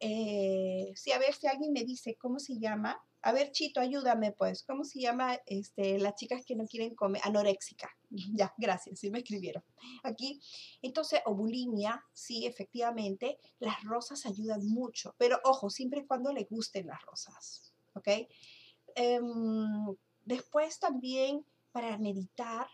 eh, 0.01 0.93
sí, 0.95 1.13
a 1.13 1.19
ver 1.19 1.35
si 1.35 1.47
alguien 1.47 1.73
me 1.73 1.85
dice 1.85 2.17
cómo 2.17 2.39
se 2.39 2.59
llama. 2.59 3.01
A 3.23 3.33
ver, 3.33 3.51
Chito, 3.51 3.81
ayúdame, 3.81 4.33
pues. 4.33 4.63
¿Cómo 4.63 4.85
se 4.85 5.01
llama 5.01 5.39
este, 5.47 5.99
las 5.99 6.15
chicas 6.15 6.45
que 6.47 6.55
no 6.55 6.67
quieren 6.67 6.95
comer? 6.95 7.23
Anoréxica. 7.25 7.91
Ya, 8.35 8.55
gracias, 8.57 9.01
sí 9.01 9.11
me 9.11 9.19
escribieron. 9.19 9.63
Aquí, 10.03 10.41
entonces, 10.81 11.21
o 11.27 11.37
sí, 12.15 12.47
efectivamente, 12.47 13.39
las 13.59 13.83
rosas 13.85 14.25
ayudan 14.25 14.67
mucho. 14.67 15.15
Pero 15.19 15.39
ojo, 15.45 15.69
siempre 15.69 16.01
y 16.01 16.07
cuando 16.07 16.33
le 16.33 16.45
gusten 16.45 16.87
las 16.87 17.03
rosas, 17.03 17.75
¿ok? 17.95 18.09
Em, 18.95 19.95
después 20.25 20.79
también 20.79 21.45
para 21.71 21.99
meditar, 21.99 22.67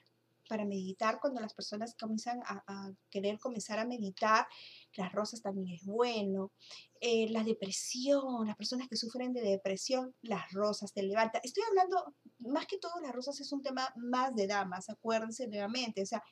para 0.55 0.67
meditar 0.67 1.19
cuando 1.21 1.41
las 1.41 1.53
personas 1.53 1.97
comienzan 1.99 2.41
a, 2.47 2.93
querer 3.11 3.41
comenzar 3.41 3.81
a 3.81 3.85
meditar, 3.85 4.47
las 4.95 5.11
rosas 5.13 5.43
también 5.43 5.75
es 5.75 5.85
bueno. 5.85 6.53
Eh, 7.01 7.29
la 7.31 7.43
depresión, 7.43 8.47
las 8.47 8.55
personas 8.55 8.87
que 8.89 8.97
sufren 8.97 9.33
de 9.33 9.41
depresión, 9.41 10.15
las 10.23 10.53
rosas 10.53 10.93
te 10.93 11.03
levantan. 11.03 11.41
Estoy 11.43 11.65
hablando, 11.69 12.15
más 12.39 12.67
que 12.67 12.79
todo, 12.79 12.93
las 13.03 13.13
rosas 13.13 13.41
es 13.41 13.51
un 13.51 13.63
tema 13.63 13.93
más 13.97 14.33
de 14.37 14.47
damas, 14.47 14.89
acuérdense 14.89 15.49
nuevamente, 15.49 16.03
o 16.03 16.07
sea, 16.07 16.23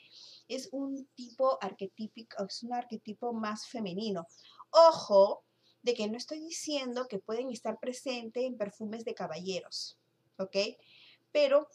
es 0.47 0.69
un 0.71 1.09
tipo 1.17 1.59
arquetípico, 1.61 2.47
es 2.49 2.63
un 2.63 2.75
arquetipo 2.75 3.33
más 3.33 3.67
femenino. 3.67 4.29
Ojo, 4.71 5.43
de 5.83 5.95
que 5.95 6.09
no 6.09 6.17
estoy 6.17 6.39
diciendo 6.39 7.09
que 7.09 7.19
pueden 7.19 7.51
estar 7.51 7.81
presentes 7.81 8.45
en 8.45 8.57
perfumes 8.57 9.05
de 9.05 9.15
caballeros, 9.15 9.99
¿ok? 10.39 10.57
Pero 11.33 11.67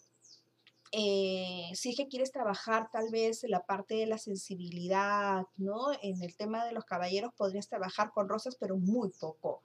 eh, 0.92 1.70
si 1.74 1.90
es 1.90 1.98
que 1.98 2.08
quieres 2.08 2.32
trabajar 2.32 2.90
tal 2.92 3.10
vez 3.12 3.44
la 3.48 3.66
parte 3.66 3.96
de 3.96 4.06
la 4.06 4.18
sensibilidad, 4.18 5.44
¿no? 5.58 5.92
En 6.02 6.22
el 6.22 6.36
tema 6.36 6.66
de 6.66 6.72
los 6.72 6.86
caballeros 6.86 7.34
podrías 7.36 7.68
trabajar 7.68 8.12
con 8.12 8.30
rosas, 8.30 8.56
pero 8.60 8.78
muy 8.78 9.10
poco, 9.20 9.64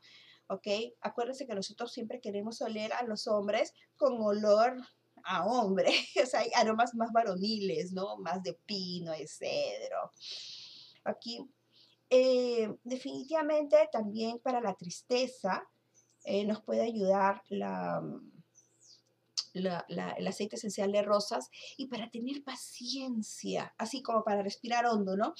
¿ok? 0.48 0.66
Acuérdense 1.00 1.46
que 1.46 1.54
nosotros 1.54 1.92
siempre 1.92 2.20
queremos 2.20 2.60
oler 2.60 2.92
a 2.92 3.04
los 3.04 3.26
hombres 3.26 3.72
con 3.96 4.20
olor 4.20 4.76
a 5.24 5.46
hombre, 5.46 5.92
o 6.22 6.26
sea, 6.26 6.40
hay 6.40 6.50
aromas 6.56 6.94
más 6.94 7.12
varoniles, 7.12 7.92
¿no? 7.92 8.16
Más 8.18 8.42
de 8.42 8.54
pino, 8.66 9.12
de 9.12 9.28
cedro. 9.28 10.10
Aquí, 11.04 11.48
eh, 12.10 12.68
definitivamente 12.84 13.88
también 13.90 14.38
para 14.40 14.60
la 14.60 14.74
tristeza 14.74 15.66
eh, 16.24 16.44
nos 16.44 16.62
puede 16.62 16.82
ayudar 16.82 17.42
la 17.48 18.02
el 19.54 20.26
aceite 20.26 20.56
esencial 20.56 20.92
de 20.92 21.02
rosas 21.02 21.50
y 21.76 21.86
para 21.86 22.10
tener 22.10 22.42
paciencia, 22.42 23.74
así 23.78 24.02
como 24.02 24.24
para 24.24 24.42
respirar 24.42 24.86
hondo, 24.86 25.16
¿no? 25.16 25.34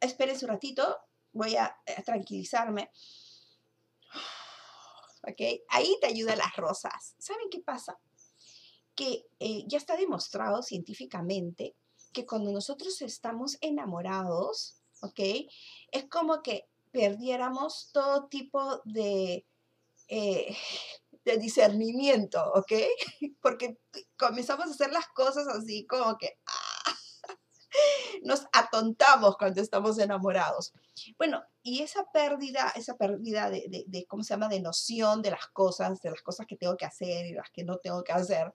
Esperen 0.00 0.36
un 0.42 0.48
ratito, 0.48 0.96
voy 1.32 1.56
a, 1.56 1.76
tranquilizarme. 2.04 2.90
¿Ok? 5.22 5.40
Ahí 5.68 5.96
te 6.00 6.06
ayudan 6.06 6.38
las 6.38 6.54
rosas. 6.56 7.14
¿Saben 7.18 7.48
qué 7.50 7.60
pasa? 7.60 7.98
Que 8.94 9.26
eh, 9.40 9.64
ya 9.66 9.78
está 9.78 9.96
demostrado 9.96 10.62
científicamente 10.62 11.74
que 12.12 12.24
cuando 12.24 12.50
nosotros 12.50 13.02
estamos 13.02 13.58
enamorados, 13.60 14.76
¿ok? 15.02 15.20
Es 15.92 16.08
como 16.08 16.42
que 16.42 16.68
perdiéramos 16.90 17.90
todo 17.92 18.26
tipo 18.28 18.80
de... 18.84 19.46
Eh, 20.08 20.56
de 21.26 21.38
discernimiento, 21.38 22.40
¿ok? 22.54 22.72
Porque 23.42 23.78
comenzamos 24.16 24.66
a 24.68 24.70
hacer 24.70 24.92
las 24.92 25.08
cosas 25.08 25.46
así 25.48 25.84
como 25.86 26.16
que 26.16 26.38
ah, 26.46 26.94
nos 28.22 28.46
atontamos 28.52 29.36
cuando 29.36 29.60
estamos 29.60 29.98
enamorados. 29.98 30.72
Bueno, 31.18 31.42
y 31.62 31.82
esa 31.82 32.04
pérdida, 32.12 32.72
esa 32.76 32.96
pérdida 32.96 33.50
de, 33.50 33.84
de, 33.86 34.06
¿cómo 34.06 34.22
se 34.22 34.34
llama?, 34.34 34.48
de 34.48 34.60
noción 34.60 35.20
de 35.20 35.32
las 35.32 35.48
cosas, 35.48 36.00
de 36.00 36.10
las 36.10 36.22
cosas 36.22 36.46
que 36.46 36.56
tengo 36.56 36.76
que 36.76 36.86
hacer 36.86 37.26
y 37.26 37.32
las 37.34 37.50
que 37.50 37.64
no 37.64 37.76
tengo 37.78 38.02
que 38.04 38.12
hacer, 38.12 38.54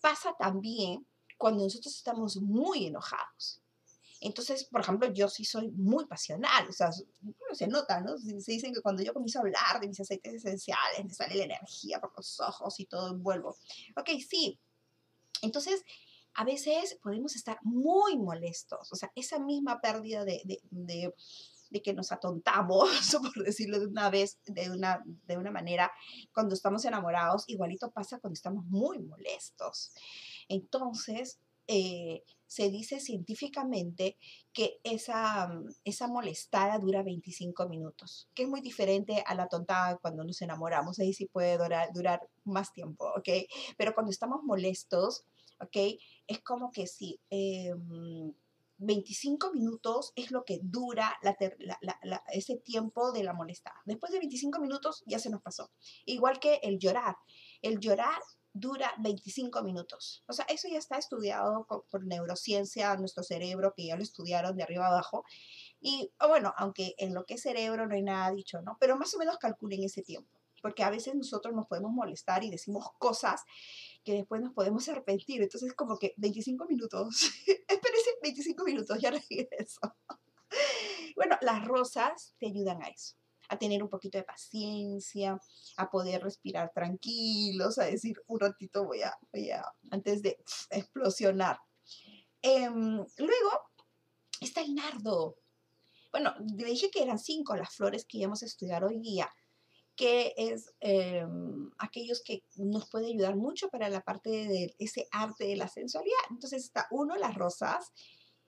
pasa 0.00 0.34
también 0.38 1.06
cuando 1.36 1.64
nosotros 1.64 1.94
estamos 1.94 2.36
muy 2.36 2.86
enojados. 2.86 3.61
Entonces, 4.24 4.64
por 4.64 4.80
ejemplo, 4.80 5.12
yo 5.12 5.28
sí 5.28 5.44
soy 5.44 5.68
muy 5.72 6.06
pasional, 6.06 6.68
o 6.68 6.72
sea, 6.72 6.90
se 7.52 7.66
nota, 7.66 8.00
¿no? 8.00 8.16
Se, 8.18 8.52
dicen 8.52 8.72
que 8.72 8.80
cuando 8.80 9.02
yo 9.02 9.12
comienzo 9.12 9.40
a 9.40 9.42
hablar 9.42 9.80
de 9.80 9.88
mis 9.88 9.98
aceites 9.98 10.34
esenciales, 10.34 11.04
me 11.04 11.12
sale 11.12 11.34
la 11.34 11.44
energía 11.44 12.00
por 12.00 12.12
los 12.16 12.38
ojos 12.38 12.78
y 12.78 12.86
todo 12.86 13.10
envuelvo. 13.10 13.56
Ok, 13.96 14.10
sí. 14.28 14.60
Entonces, 15.42 15.84
a 16.34 16.44
veces 16.44 16.98
podemos 17.02 17.34
estar 17.34 17.58
muy 17.62 18.16
molestos, 18.16 18.92
o 18.92 18.94
sea, 18.94 19.10
esa 19.16 19.40
misma 19.40 19.80
pérdida 19.80 20.24
de, 20.24 20.40
de, 20.70 21.12
de, 21.70 21.82
que 21.82 21.92
nos 21.92 22.12
atontamos, 22.12 22.90
por 23.34 23.44
decirlo 23.44 23.80
de 23.80 23.86
una 23.86 24.08
vez, 24.08 24.38
de 24.46 24.70
una, 24.70 25.02
de 25.04 25.36
una 25.36 25.50
manera, 25.50 25.90
cuando 26.32 26.54
estamos 26.54 26.84
enamorados, 26.84 27.42
igualito 27.48 27.90
pasa 27.90 28.20
cuando 28.20 28.34
estamos 28.34 28.64
muy 28.66 29.00
molestos. 29.00 29.90
Entonces, 30.48 31.40
eh, 31.66 32.22
se 32.52 32.68
dice 32.68 33.00
científicamente 33.00 34.18
que 34.52 34.78
esa, 34.84 35.48
mm, 35.48 35.70
esa 35.84 36.06
molestada 36.06 36.78
dura 36.78 37.02
25 37.02 37.66
minutos, 37.66 38.28
que 38.34 38.42
es 38.42 38.48
muy 38.48 38.60
diferente 38.60 39.24
a 39.26 39.34
la 39.34 39.48
tontada 39.48 39.96
cuando 39.96 40.22
nos 40.22 40.42
enamoramos, 40.42 40.98
ahí 40.98 41.14
sí 41.14 41.24
puede 41.24 41.56
durar, 41.56 41.90
durar 41.94 42.28
más 42.44 42.70
tiempo, 42.74 43.06
¿ok? 43.16 43.48
Pero 43.78 43.94
cuando 43.94 44.10
estamos 44.10 44.42
molestos, 44.42 45.24
¿ok? 45.60 45.98
Es 46.26 46.42
como 46.42 46.70
que 46.70 46.86
sí, 46.86 47.18
25 47.30 49.46
em, 49.46 49.52
minutos 49.54 50.12
es 50.14 50.30
lo 50.30 50.44
que 50.44 50.60
dura 50.62 51.18
ese 52.34 52.58
tiempo 52.58 53.12
de 53.12 53.24
la 53.24 53.32
molestada. 53.32 53.80
Después 53.86 54.12
de 54.12 54.18
25 54.18 54.60
minutos 54.60 55.02
ya 55.06 55.18
se 55.18 55.30
nos 55.30 55.40
pasó. 55.40 55.70
Igual 56.04 56.38
que 56.38 56.60
el 56.62 56.78
llorar. 56.78 57.16
El 57.62 57.78
llorar 57.78 58.20
dura 58.52 58.92
25 58.98 59.62
minutos. 59.62 60.22
O 60.26 60.32
sea, 60.32 60.44
eso 60.48 60.68
ya 60.68 60.78
está 60.78 60.98
estudiado 60.98 61.66
por, 61.66 62.04
neurociencia, 62.04 62.96
nuestro 62.96 63.22
cerebro, 63.22 63.72
que 63.74 63.86
ya 63.86 63.96
lo 63.96 64.02
estudiaron 64.02 64.56
de 64.56 64.62
arriba 64.62 64.86
abajo. 64.86 65.24
Y 65.80 66.12
bueno, 66.20 66.52
aunque 66.56 66.94
en 66.98 67.14
lo 67.14 67.24
que 67.24 67.34
es 67.34 67.42
cerebro 67.42 67.86
no 67.86 67.94
hay 67.94 68.02
nada 68.02 68.30
dicho, 68.32 68.60
¿no? 68.62 68.76
Pero 68.80 68.96
más 68.96 69.14
o 69.14 69.18
menos 69.18 69.38
calculen 69.38 69.82
ese 69.82 70.02
tiempo, 70.02 70.38
porque 70.60 70.84
a 70.84 70.90
veces 70.90 71.14
nosotros 71.14 71.54
nos 71.54 71.66
podemos 71.66 71.92
molestar 71.92 72.44
y 72.44 72.50
decimos 72.50 72.90
cosas 72.98 73.42
que 74.04 74.12
después 74.12 74.42
nos 74.42 74.52
podemos 74.52 74.88
arrepentir. 74.88 75.42
Entonces, 75.42 75.72
como 75.74 75.98
que 75.98 76.14
25 76.18 76.66
minutos. 76.66 77.30
Espérense 77.68 78.10
25 78.22 78.64
minutos, 78.64 78.98
ya 79.00 79.10
regreso. 79.28 79.80
bueno, 81.16 81.36
las 81.40 81.64
rosas 81.64 82.34
te 82.38 82.46
ayudan 82.46 82.82
a 82.82 82.88
eso 82.88 83.21
a 83.48 83.58
tener 83.58 83.82
un 83.82 83.88
poquito 83.88 84.18
de 84.18 84.24
paciencia, 84.24 85.40
a 85.76 85.90
poder 85.90 86.22
respirar 86.22 86.72
tranquilos, 86.74 87.78
a 87.78 87.84
decir 87.84 88.22
un 88.26 88.40
ratito 88.40 88.84
voy 88.84 89.02
a, 89.02 89.16
voy 89.32 89.50
a 89.50 89.64
antes 89.90 90.22
de 90.22 90.38
explosionar. 90.70 91.58
Em, 92.40 93.04
luego, 93.18 93.50
está 94.40 94.60
el 94.62 94.74
nardo. 94.74 95.36
Bueno, 96.10 96.34
le 96.56 96.64
dije 96.66 96.90
que 96.90 97.02
eran 97.02 97.18
cinco 97.18 97.56
las 97.56 97.74
flores 97.74 98.04
que 98.04 98.18
íbamos 98.18 98.42
a 98.42 98.46
estudiar 98.46 98.84
hoy 98.84 98.98
día, 98.98 99.30
que 99.96 100.34
es 100.36 100.74
em, 100.80 101.70
aquellos 101.78 102.22
que 102.22 102.44
nos 102.56 102.88
puede 102.90 103.06
ayudar 103.06 103.36
mucho 103.36 103.68
para 103.68 103.88
la 103.88 104.00
parte 104.00 104.30
de 104.30 104.74
ese 104.78 105.06
arte 105.10 105.46
de 105.46 105.56
la 105.56 105.68
sensualidad. 105.68 106.18
Entonces 106.30 106.64
está 106.64 106.86
uno, 106.90 107.16
las 107.16 107.34
rosas, 107.34 107.92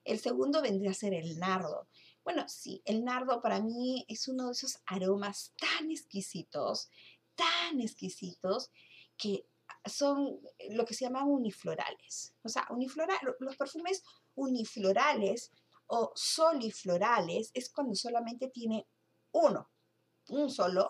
el 0.04 0.18
segundo 0.18 0.62
vendría 0.62 0.90
a 0.90 0.94
ser 0.94 1.14
el 1.14 1.38
nardo. 1.38 1.88
Bueno, 2.24 2.48
sí, 2.48 2.80
el 2.86 3.04
nardo 3.04 3.42
para 3.42 3.60
mí 3.60 4.06
es 4.08 4.28
uno 4.28 4.46
de 4.46 4.52
esos 4.52 4.78
aromas 4.86 5.52
tan 5.58 5.90
exquisitos, 5.90 6.88
tan 7.34 7.80
exquisitos, 7.80 8.70
que 9.18 9.46
son 9.84 10.40
lo 10.70 10.86
que 10.86 10.94
se 10.94 11.04
llaman 11.04 11.28
uniflorales. 11.28 12.34
O 12.42 12.48
sea, 12.48 12.66
unifloral, 12.70 13.18
los 13.40 13.56
perfumes 13.56 14.02
uniflorales 14.34 15.52
o 15.86 16.12
soliflorales 16.14 17.50
es 17.52 17.70
cuando 17.70 17.94
solamente 17.94 18.48
tiene 18.48 18.86
uno, 19.32 19.68
un 20.30 20.50
solo, 20.50 20.88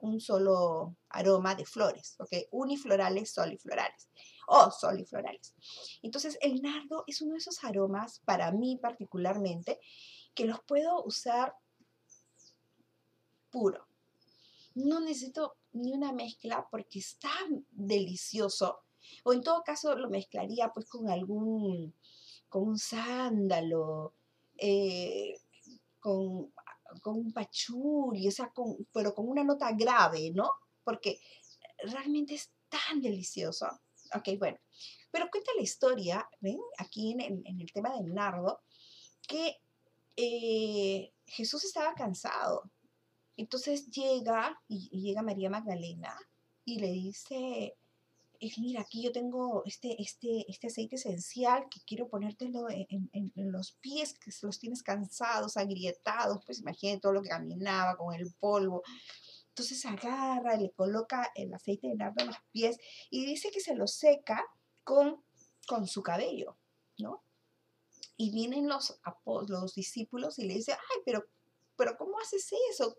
un 0.00 0.20
solo 0.20 0.96
aroma 1.10 1.54
de 1.54 1.66
flores, 1.66 2.16
¿ok? 2.18 2.32
Uniflorales, 2.52 3.32
soliflorales 3.32 4.08
o 4.46 4.70
soliflorales. 4.70 5.54
Entonces, 6.02 6.38
el 6.40 6.62
nardo 6.62 7.04
es 7.06 7.20
uno 7.20 7.32
de 7.32 7.38
esos 7.38 7.62
aromas, 7.64 8.20
para 8.24 8.50
mí 8.52 8.78
particularmente, 8.80 9.78
que 10.34 10.44
los 10.44 10.60
puedo 10.62 11.04
usar 11.04 11.54
puro. 13.50 13.86
No 14.74 15.00
necesito 15.00 15.56
ni 15.72 15.92
una 15.92 16.12
mezcla 16.12 16.66
porque 16.70 17.00
es 17.00 17.18
tan 17.18 17.66
delicioso. 17.70 18.80
O 19.24 19.32
en 19.32 19.42
todo 19.42 19.62
caso 19.62 19.94
lo 19.96 20.08
mezclaría 20.08 20.72
pues 20.72 20.86
con 20.88 21.08
algún, 21.08 21.94
con 22.48 22.68
un 22.68 22.78
sándalo, 22.78 24.14
eh, 24.56 25.40
con, 25.98 26.52
con, 27.02 27.16
un 27.16 27.32
pachuli, 27.32 28.28
o 28.28 28.30
sea, 28.30 28.50
con, 28.50 28.88
pero 28.92 29.14
con 29.14 29.28
una 29.28 29.42
nota 29.42 29.72
grave, 29.72 30.30
¿no? 30.32 30.50
Porque 30.84 31.20
realmente 31.84 32.34
es 32.34 32.50
tan 32.68 33.00
delicioso. 33.00 33.66
Ok, 34.14 34.38
bueno. 34.38 34.58
Pero 35.10 35.28
cuenta 35.30 35.50
la 35.56 35.62
historia, 35.62 36.28
¿ven? 36.40 36.58
Aquí 36.78 37.12
en, 37.12 37.42
en 37.44 37.60
el 37.60 37.72
tema 37.72 37.96
del 37.96 38.14
nardo, 38.14 38.60
que 39.26 39.56
eh, 40.16 41.12
Jesús 41.26 41.64
estaba 41.64 41.94
cansado. 41.94 42.70
Entonces 43.36 43.90
llega 43.90 44.60
y, 44.68 44.90
llega 44.90 45.22
María 45.22 45.48
Magdalena 45.48 46.14
y 46.64 46.78
le 46.78 46.88
dice, 46.92 47.74
mira, 48.58 48.82
aquí 48.82 49.02
yo 49.02 49.12
tengo 49.12 49.62
este, 49.64 50.00
este, 50.00 50.44
este 50.48 50.66
aceite 50.66 50.96
esencial 50.96 51.66
que 51.70 51.80
quiero 51.86 52.08
ponértelo 52.08 52.68
en, 52.68 53.10
en, 53.12 53.52
los 53.52 53.72
pies, 53.80 54.14
que 54.14 54.30
los 54.42 54.58
tienes 54.58 54.82
cansados, 54.82 55.56
agrietados, 55.56 56.44
pues 56.44 56.60
imagínate 56.60 57.00
todo 57.00 57.12
lo 57.12 57.22
que 57.22 57.30
caminaba 57.30 57.96
con 57.96 58.14
el 58.14 58.32
polvo. 58.38 58.82
Entonces 59.48 59.84
agarra, 59.86 60.56
le 60.56 60.70
coloca 60.72 61.30
el 61.34 61.52
aceite 61.54 61.88
de 61.88 61.96
nardo 61.96 62.22
en 62.22 62.28
los 62.28 62.38
pies 62.52 62.78
y 63.10 63.24
dice 63.24 63.50
que 63.50 63.60
se 63.60 63.74
lo 63.74 63.86
seca 63.86 64.44
con, 64.84 65.22
con 65.66 65.86
su 65.86 66.02
cabello, 66.02 66.56
¿no? 66.98 67.22
Y 68.20 68.30
vienen 68.32 68.68
los, 68.68 69.00
los 69.48 69.74
discípulos 69.74 70.38
y 70.38 70.44
le 70.44 70.52
dicen, 70.52 70.76
ay, 70.78 71.00
pero, 71.06 71.24
pero 71.74 71.96
¿cómo 71.96 72.18
haces 72.20 72.50
eso? 72.70 72.94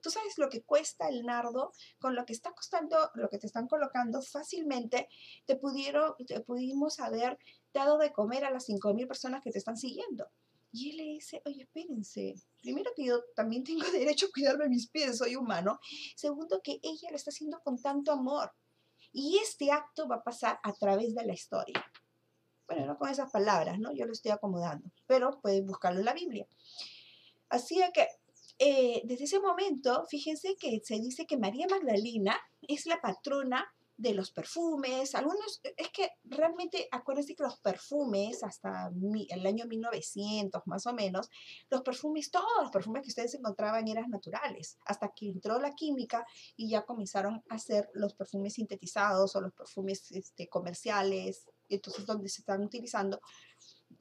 Tú 0.00 0.08
sabes 0.08 0.38
lo 0.38 0.48
que 0.48 0.62
cuesta 0.62 1.06
el 1.10 1.26
nardo, 1.26 1.70
con 1.98 2.14
lo 2.14 2.24
que 2.24 2.32
está 2.32 2.50
costando, 2.52 2.96
lo 3.14 3.28
que 3.28 3.36
te 3.36 3.46
están 3.46 3.68
colocando 3.68 4.22
fácilmente, 4.22 5.06
te, 5.44 5.56
pudieron, 5.56 6.14
te 6.26 6.40
pudimos 6.40 6.98
haber 6.98 7.36
dado 7.74 7.98
de 7.98 8.10
comer 8.14 8.46
a 8.46 8.50
las 8.50 8.66
5.000 8.66 9.06
personas 9.06 9.42
que 9.42 9.50
te 9.50 9.58
están 9.58 9.76
siguiendo. 9.76 10.30
Y 10.72 10.92
él 10.92 10.96
le 10.96 11.04
dice, 11.04 11.42
oye, 11.44 11.64
espérense, 11.64 12.34
primero 12.62 12.90
que 12.96 13.04
yo 13.04 13.22
también 13.36 13.64
tengo 13.64 13.84
derecho 13.92 14.28
a 14.28 14.32
cuidarme 14.32 14.70
mis 14.70 14.88
pies, 14.88 15.18
soy 15.18 15.36
humano. 15.36 15.78
Segundo, 16.16 16.62
que 16.64 16.80
ella 16.82 17.10
lo 17.10 17.16
está 17.16 17.28
haciendo 17.28 17.60
con 17.62 17.76
tanto 17.82 18.12
amor. 18.12 18.50
Y 19.12 19.36
este 19.42 19.70
acto 19.70 20.08
va 20.08 20.16
a 20.16 20.24
pasar 20.24 20.58
a 20.62 20.72
través 20.72 21.14
de 21.14 21.26
la 21.26 21.34
historia. 21.34 21.84
Bueno, 22.66 22.86
no 22.86 22.98
con 22.98 23.10
esas 23.10 23.30
palabras, 23.30 23.78
¿no? 23.78 23.92
Yo 23.92 24.06
lo 24.06 24.12
estoy 24.12 24.30
acomodando, 24.30 24.90
pero 25.06 25.40
pueden 25.40 25.66
buscarlo 25.66 26.00
en 26.00 26.06
la 26.06 26.14
Biblia. 26.14 26.46
Así 27.48 27.80
que 27.92 28.08
eh, 28.58 29.02
desde 29.04 29.24
ese 29.24 29.40
momento, 29.40 30.06
fíjense 30.08 30.56
que 30.58 30.80
se 30.82 30.94
dice 31.00 31.26
que 31.26 31.36
María 31.36 31.66
Magdalena 31.68 32.40
es 32.62 32.86
la 32.86 33.00
patrona 33.00 33.66
de 33.96 34.12
los 34.12 34.32
perfumes, 34.32 35.14
algunos, 35.14 35.60
es 35.76 35.88
que 35.90 36.10
realmente 36.24 36.88
acuérdense 36.90 37.36
que 37.36 37.44
los 37.44 37.60
perfumes 37.60 38.42
hasta 38.42 38.90
el 39.28 39.46
año 39.46 39.66
1900 39.66 40.62
más 40.66 40.86
o 40.86 40.92
menos, 40.92 41.30
los 41.70 41.82
perfumes, 41.82 42.30
todos 42.30 42.48
los 42.60 42.70
perfumes 42.72 43.02
que 43.02 43.10
ustedes 43.10 43.34
encontraban 43.34 43.86
eran 43.86 44.10
naturales, 44.10 44.78
hasta 44.84 45.12
que 45.14 45.28
entró 45.28 45.60
la 45.60 45.74
química 45.74 46.26
y 46.56 46.70
ya 46.70 46.84
comenzaron 46.84 47.44
a 47.48 47.54
hacer 47.54 47.88
los 47.94 48.14
perfumes 48.14 48.54
sintetizados 48.54 49.36
o 49.36 49.40
los 49.40 49.52
perfumes 49.52 50.10
este, 50.10 50.48
comerciales, 50.48 51.46
entonces 51.68 52.06
donde 52.06 52.28
se 52.28 52.42
están 52.42 52.62
utilizando 52.62 53.20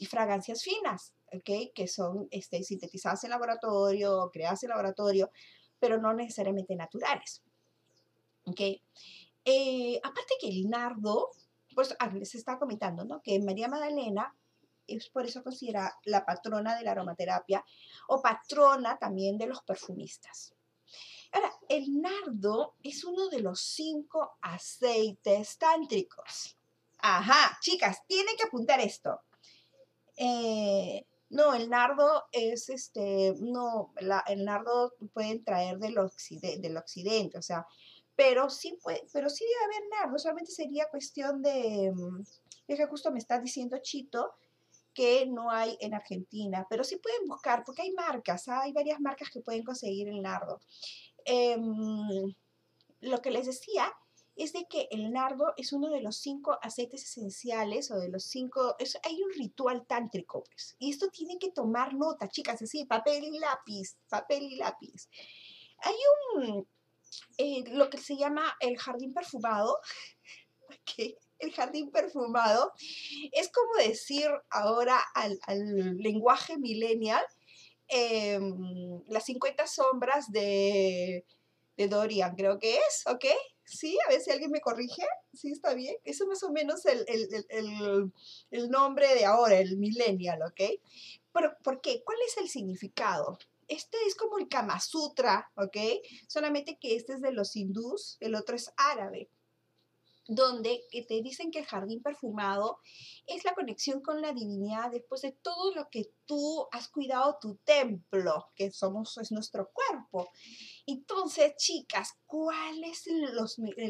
fragancias 0.10 0.64
finas, 0.64 1.14
¿okay? 1.32 1.72
que 1.74 1.88
son 1.88 2.28
este, 2.32 2.64
sintetizadas 2.64 3.24
en 3.24 3.30
laboratorio, 3.30 4.30
creadas 4.32 4.64
en 4.64 4.70
laboratorio, 4.70 5.32
pero 5.80 6.00
no 6.00 6.14
necesariamente 6.14 6.76
naturales. 6.76 7.44
¿okay? 8.46 8.82
Eh, 9.46 10.00
aparte 10.04 10.36
que 10.40 10.48
el 10.48 10.70
nardo, 10.70 11.30
pues 11.76 11.96
les 12.14 12.36
está 12.36 12.58
comentando, 12.58 13.04
¿no? 13.04 13.22
Que 13.22 13.40
María 13.40 13.68
Magdalena 13.68 14.36
es 14.88 15.10
por 15.10 15.26
eso 15.26 15.44
considera 15.44 15.98
la 16.06 16.26
patrona 16.26 16.76
de 16.76 16.84
la 16.84 16.92
aromaterapia 16.92 17.64
o 18.08 18.22
patrona 18.22 18.98
también 18.98 19.38
de 19.38 19.48
los 19.48 19.62
perfumistas. 19.64 20.54
Ahora, 21.32 21.52
el 21.68 22.02
nardo 22.02 22.76
es 22.84 23.04
uno 23.04 23.28
de 23.30 23.42
los 23.42 23.60
cinco 23.60 24.38
aceites 24.42 25.58
tántricos. 25.58 26.58
Ajá, 27.06 27.58
chicas, 27.60 27.98
tienen 28.08 28.38
que 28.38 28.44
apuntar 28.44 28.80
esto. 28.80 29.20
Eh, 30.16 31.06
no, 31.32 31.54
el 31.54 31.70
nardo 31.70 32.24
es 32.32 32.70
este, 32.70 33.36
no, 33.40 33.94
el 34.28 34.46
nardo 34.46 34.94
pueden 35.14 35.44
traer 35.44 35.80
del, 35.80 35.96
del 36.62 36.78
occidente, 36.78 37.38
o 37.38 37.42
sea, 37.42 37.68
pero 38.16 38.50
sí 38.50 38.80
puede, 38.82 39.06
pero 39.12 39.30
sí 39.30 39.44
debe 39.44 39.66
haber 39.66 39.90
nardo, 39.90 40.18
solamente 40.18 40.52
sería 40.54 40.88
cuestión 40.90 41.42
de, 41.42 41.92
mm, 41.94 42.22
es 42.70 42.78
que 42.78 42.88
justo 42.88 43.12
me 43.12 43.20
está 43.20 43.38
diciendo 43.38 43.80
Chito 43.82 44.36
que 44.94 45.26
no 45.26 45.52
hay 45.52 45.78
en 45.82 45.94
Argentina, 45.94 46.66
pero 46.70 46.86
sí 46.86 46.96
pueden 46.98 47.28
buscar, 47.28 47.66
porque 47.66 47.82
hay 47.82 47.92
marcas, 47.92 48.48
hay 48.48 48.72
varias 48.72 49.02
marcas 49.02 49.30
que 49.30 49.42
pueden 49.42 49.66
conseguir 49.66 50.08
el 50.08 50.22
nardo. 50.22 50.62
Em, 51.26 52.34
lo 53.02 53.22
que 53.22 53.32
les 53.32 53.46
decía 53.48 53.92
es 54.36 54.54
de 54.54 54.66
que 54.66 54.88
el 54.92 55.12
nardo 55.12 55.54
es 55.58 55.74
uno 55.74 55.90
de 55.90 56.02
los 56.02 56.18
cinco 56.18 56.58
aceites 56.62 57.04
esenciales 57.04 57.92
o 57.92 57.98
de 57.98 58.10
los 58.10 58.24
cinco, 58.24 58.76
hay 59.04 59.22
un 59.22 59.32
ritual 59.34 59.86
tántrico, 59.86 60.44
pues, 60.44 60.76
y 60.80 60.90
esto 60.90 61.10
tiene 61.10 61.38
que 61.38 61.52
tomar 61.52 61.94
nota, 61.94 62.28
chicas, 62.30 62.62
así, 62.62 62.86
papel 62.86 63.24
y 63.24 63.40
lápiz, 63.40 63.96
papel 64.10 64.44
y 64.44 64.56
lápiz. 64.56 65.10
Hay 65.80 65.96
un, 66.36 66.68
eh, 67.38 67.64
lo 67.72 67.90
que 67.90 67.98
se 67.98 68.18
llama 68.18 68.56
el 68.60 68.78
jardín 68.78 69.14
perfumado, 69.14 69.78
el 71.40 71.54
jardín 71.54 71.92
perfumado, 71.92 72.72
es 73.32 73.52
como 73.52 73.88
decir 73.88 74.30
ahora 74.50 75.00
al, 75.14 75.38
lenguaje 75.98 76.58
millennial, 76.58 77.24
em, 77.88 79.04
las 79.08 79.26
50 79.26 79.68
sombras 79.68 80.32
de, 80.32 81.26
de 81.78 81.88
Dorian, 81.88 82.36
creo 82.36 82.58
que 82.58 82.78
es, 82.78 83.04
¿ok? 83.06 83.26
Sí, 83.66 83.98
a 84.06 84.10
ver 84.10 84.22
si 84.22 84.32
alguien 84.32 84.52
me 84.52 84.62
corrige. 84.62 85.04
Sí, 85.34 85.52
está 85.52 85.74
bien. 85.74 85.96
Eso 86.04 86.28
más 86.28 86.44
o 86.44 86.52
menos 86.52 86.86
el, 86.86 87.06
el, 87.08 88.12
el, 88.52 88.70
nombre 88.70 89.14
de 89.16 89.26
ahora, 89.26 89.58
el 89.58 89.78
millennial, 89.78 90.42
¿ok? 90.44 90.80
Pero, 91.34 91.56
¿por 91.64 91.82
qué? 91.82 92.04
¿Cuál 92.04 92.18
es 92.28 92.38
el 92.38 92.50
significado? 92.50 93.38
Este 93.68 93.98
es 94.06 94.16
como 94.16 94.38
el 94.38 94.50
Kama 94.50 94.80
Sutra, 94.80 95.50
¿ok? 95.56 95.78
Solamente 96.28 96.78
que 96.78 96.96
este 96.96 97.14
es 97.14 97.22
de 97.22 97.32
los 97.32 97.56
hindús, 97.56 98.18
el 98.20 98.36
otro 98.36 98.56
es 98.56 98.72
árabe 98.76 99.30
donde 100.28 100.82
te 100.92 101.22
dicen 101.22 101.52
que 101.52 101.60
el 101.60 101.66
jardín 101.66 102.02
perfumado 102.02 102.80
es 103.28 103.44
la 103.44 103.54
conexión 103.54 104.02
con 104.02 104.22
la 104.22 104.32
divinidad 104.32 104.92
después 104.92 105.22
de 105.22 105.34
todo 105.34 105.74
lo 105.76 105.90
que 105.90 106.12
tú 106.26 106.68
has 106.72 106.88
cuidado 106.88 107.38
tu 107.42 107.56
templo, 107.58 108.50
que 108.56 108.72
somos 108.72 109.18
es 109.18 109.32
nuestro 109.32 109.70
cuerpo. 109.72 110.30
Entonces, 110.86 111.56
chicas, 111.58 112.18
¿cuál 112.26 112.84
es 112.84 113.06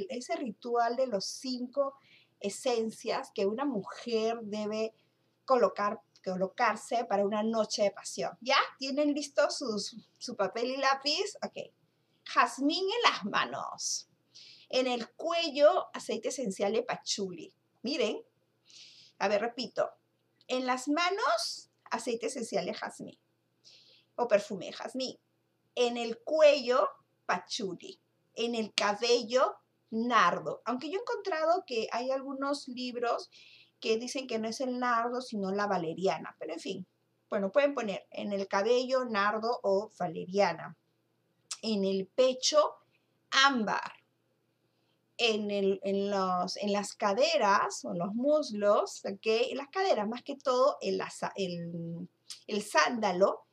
ese 0.09 0.35
ritual 0.35 0.95
de 0.95 1.07
los 1.07 1.25
cinco 1.25 1.95
esencias 2.39 3.31
que 3.33 3.45
una 3.45 3.65
mujer 3.65 4.39
debe 4.41 4.93
colocar, 5.45 6.01
colocarse 6.23 7.05
para 7.05 7.25
una 7.25 7.43
noche 7.43 7.83
de 7.83 7.91
pasión? 7.91 8.31
¿Ya? 8.41 8.57
¿Tienen 8.79 9.13
listo 9.13 9.47
su 9.49 10.35
papel 10.35 10.71
y 10.71 10.77
lápiz? 10.77 11.37
Ok. 11.43 11.73
Jazmín 12.25 12.85
en 12.85 13.11
las 13.11 13.25
manos. 13.25 14.09
En 14.73 14.87
el 14.87 15.07
cuello, 15.11 15.85
aceite 15.93 16.29
esencial 16.29 16.73
de 16.73 16.81
pachuli. 16.81 17.53
Miren. 17.83 18.23
A 19.19 19.27
ver, 19.27 19.39
repito. 19.41 19.87
En 20.47 20.65
las 20.65 20.87
manos, 20.87 21.69
aceite 21.91 22.25
esencial 22.25 22.65
de 22.65 22.73
jazmín 22.73 23.19
o 24.15 24.27
perfume 24.27 24.65
de 24.65 24.73
jazmín. 24.73 25.19
En 25.75 25.95
el 25.95 26.17
cuello, 26.23 26.89
pachuli. 27.27 28.01
En 28.33 28.55
el 28.55 28.73
cabello, 28.73 29.57
nardo. 29.91 30.63
Aunque 30.65 30.89
yo 30.89 30.97
he 30.97 31.01
encontrado 31.01 31.63
que 31.67 31.87
hay 31.91 32.09
algunos 32.09 32.67
libros 32.67 33.29
que 33.79 33.97
dicen 33.97 34.25
que 34.25 34.39
no 34.39 34.47
es 34.47 34.59
el 34.59 34.79
nardo, 34.79 35.21
sino 35.21 35.51
la 35.51 35.67
valeriana. 35.67 36.35
Pero 36.39 36.53
en 36.53 36.59
fin, 36.59 36.87
bueno, 37.29 37.51
pueden 37.51 37.75
poner 37.75 38.07
en 38.09 38.33
el 38.33 38.47
cabello 38.47 39.05
nardo 39.05 39.59
o 39.61 39.91
valeriana. 39.99 40.75
En 41.61 41.85
el 41.85 42.07
pecho, 42.07 42.73
ámbar. 43.29 44.02
En, 45.17 45.51
en, 45.51 46.09
los, 46.09 46.57
en 46.57 46.73
las 46.73 46.93
caderas 46.95 47.85
o 47.85 47.93
los 47.93 48.13
muslos, 48.15 49.03
¿ok? 49.05 49.25
En 49.51 49.57
las 49.57 49.69
caderas, 49.69 50.07
más 50.07 50.23
que 50.23 50.35
todo, 50.35 50.77
el, 50.81 50.99
el, 51.35 52.09
el 52.47 52.63
sándalo. 52.63 53.45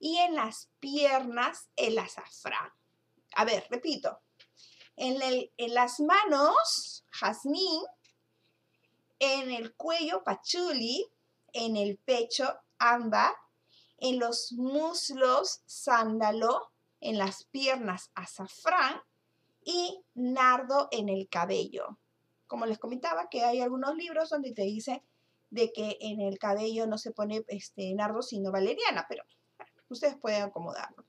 Y 0.00 0.18
en 0.18 0.34
las 0.34 0.70
piernas, 0.80 1.70
el 1.76 1.98
azafrán. 1.98 2.70
A 3.36 3.44
ver, 3.44 3.64
repito. 3.70 4.20
En, 4.96 5.18
en 5.56 5.74
las 5.74 6.00
manos, 6.00 7.04
jazmín. 7.10 7.84
En 9.18 9.50
el 9.50 9.74
cuello, 9.76 10.22
pachuli. 10.24 11.08
En 11.52 11.76
el 11.76 11.96
pecho, 11.96 12.52
ámbar. 12.78 13.34
En 13.98 14.18
los 14.18 14.52
muslos, 14.52 15.62
sándalo. 15.64 16.72
En 17.00 17.16
las 17.16 17.44
piernas, 17.44 18.10
azafrán. 18.14 19.00
Y 19.64 20.02
nardo 20.14 20.88
en 20.90 21.08
el 21.08 21.28
cabello. 21.28 21.98
Como 22.46 22.66
les 22.66 22.78
comentaba, 22.78 23.28
que 23.28 23.42
hay 23.42 23.60
algunos 23.60 23.96
libros 23.96 24.30
donde 24.30 24.52
te 24.52 24.62
dice 24.62 25.02
de 25.50 25.72
que 25.72 25.96
en 26.00 26.20
el 26.20 26.38
cabello 26.38 26.86
no 26.86 26.98
se 26.98 27.12
pone 27.12 27.44
este, 27.48 27.94
nardo, 27.94 28.22
sino 28.22 28.50
valeriana, 28.50 29.06
pero 29.08 29.24
ustedes 29.88 30.16
pueden 30.16 30.42
acomodarlo. 30.42 31.04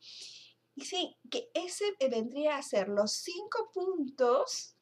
Y 0.76 0.86
sí, 0.86 1.18
que 1.32 1.50
ese 1.54 1.86
vendría 2.10 2.58
a 2.58 2.62
ser 2.62 2.90
los 2.90 3.14
cinco 3.14 3.72
puntos, 3.74 4.76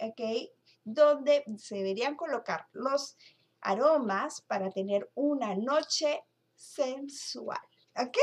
¿ok? 0.00 0.50
Donde 0.84 1.44
se 1.58 1.76
deberían 1.76 2.16
colocar 2.16 2.66
los 2.72 3.16
aromas 3.60 4.42
para 4.42 4.70
tener 4.70 5.10
una 5.14 5.54
noche 5.54 6.24
sensual, 6.54 7.60
¿ok? 7.96 8.18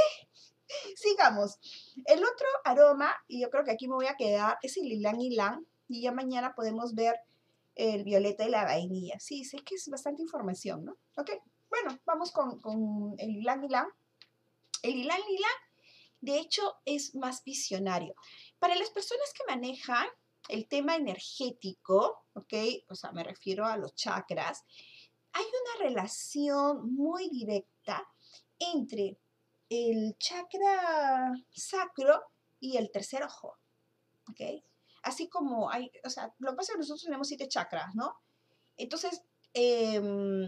Sigamos. 0.96 1.60
El 2.06 2.24
otro 2.24 2.48
aroma, 2.64 3.16
y 3.28 3.42
yo 3.42 3.50
creo 3.50 3.64
que 3.64 3.72
aquí 3.72 3.88
me 3.88 3.96
voy 3.96 4.08
a 4.08 4.16
quedar, 4.16 4.58
es 4.62 4.78
el 4.78 4.90
ylang 4.90 5.20
ylang, 5.20 5.66
y 5.88 6.02
ya 6.02 6.12
mañana 6.12 6.54
podemos 6.56 6.94
ver 6.96 7.16
el 7.76 8.04
violeta 8.04 8.46
y 8.46 8.50
la 8.50 8.66
vainilla. 8.66 9.20
Sí, 9.20 9.44
sé 9.46 9.58
que 9.60 9.76
es 9.76 9.90
bastante 9.90 10.22
información, 10.22 10.86
¿no? 10.86 10.98
Ok, 11.18 11.32
bueno, 11.70 12.00
vamos 12.06 12.32
con, 12.32 12.60
con 12.60 13.16
el 13.18 13.42
ylang 13.42 13.68
ylang. 13.68 13.88
El 14.82 14.94
ylang 15.04 15.24
ylang 15.28 15.70
de 16.22 16.38
hecho, 16.38 16.76
es 16.86 17.16
más 17.16 17.44
visionario. 17.44 18.14
Para 18.60 18.76
las 18.76 18.90
personas 18.90 19.32
que 19.34 19.44
manejan 19.48 20.08
el 20.50 20.68
tema 20.68 20.96
energético, 20.96 22.26
¿ok? 22.34 22.54
O 22.90 22.96
sea, 22.96 23.12
me 23.12 23.24
refiero 23.24 23.66
a 23.66 23.78
los 23.78 23.96
chakras, 23.96 24.66
hay 25.32 25.46
una 25.46 25.90
relación 25.90 26.94
muy 26.94 27.30
directa 27.30 28.06
entre 28.58 29.18
el 29.70 30.18
chakra 30.18 31.34
sacro 31.52 32.22
y 32.60 32.78
el 32.78 32.92
tercer 32.92 33.24
ojo, 33.24 33.58
¿ok? 34.30 34.64
Así 35.04 35.30
como 35.30 35.72
hay, 35.72 35.92
o 36.04 36.10
sea, 36.10 36.34
lo 36.40 36.52
que 36.52 36.58
pasa 36.58 36.72
es 36.72 36.76
que 36.76 36.80
nosotros 36.80 37.04
tenemos 37.04 37.28
siete 37.28 37.48
chakras, 37.48 37.96
¿no? 37.96 38.16
Entonces, 38.78 39.22
em, 39.54 40.48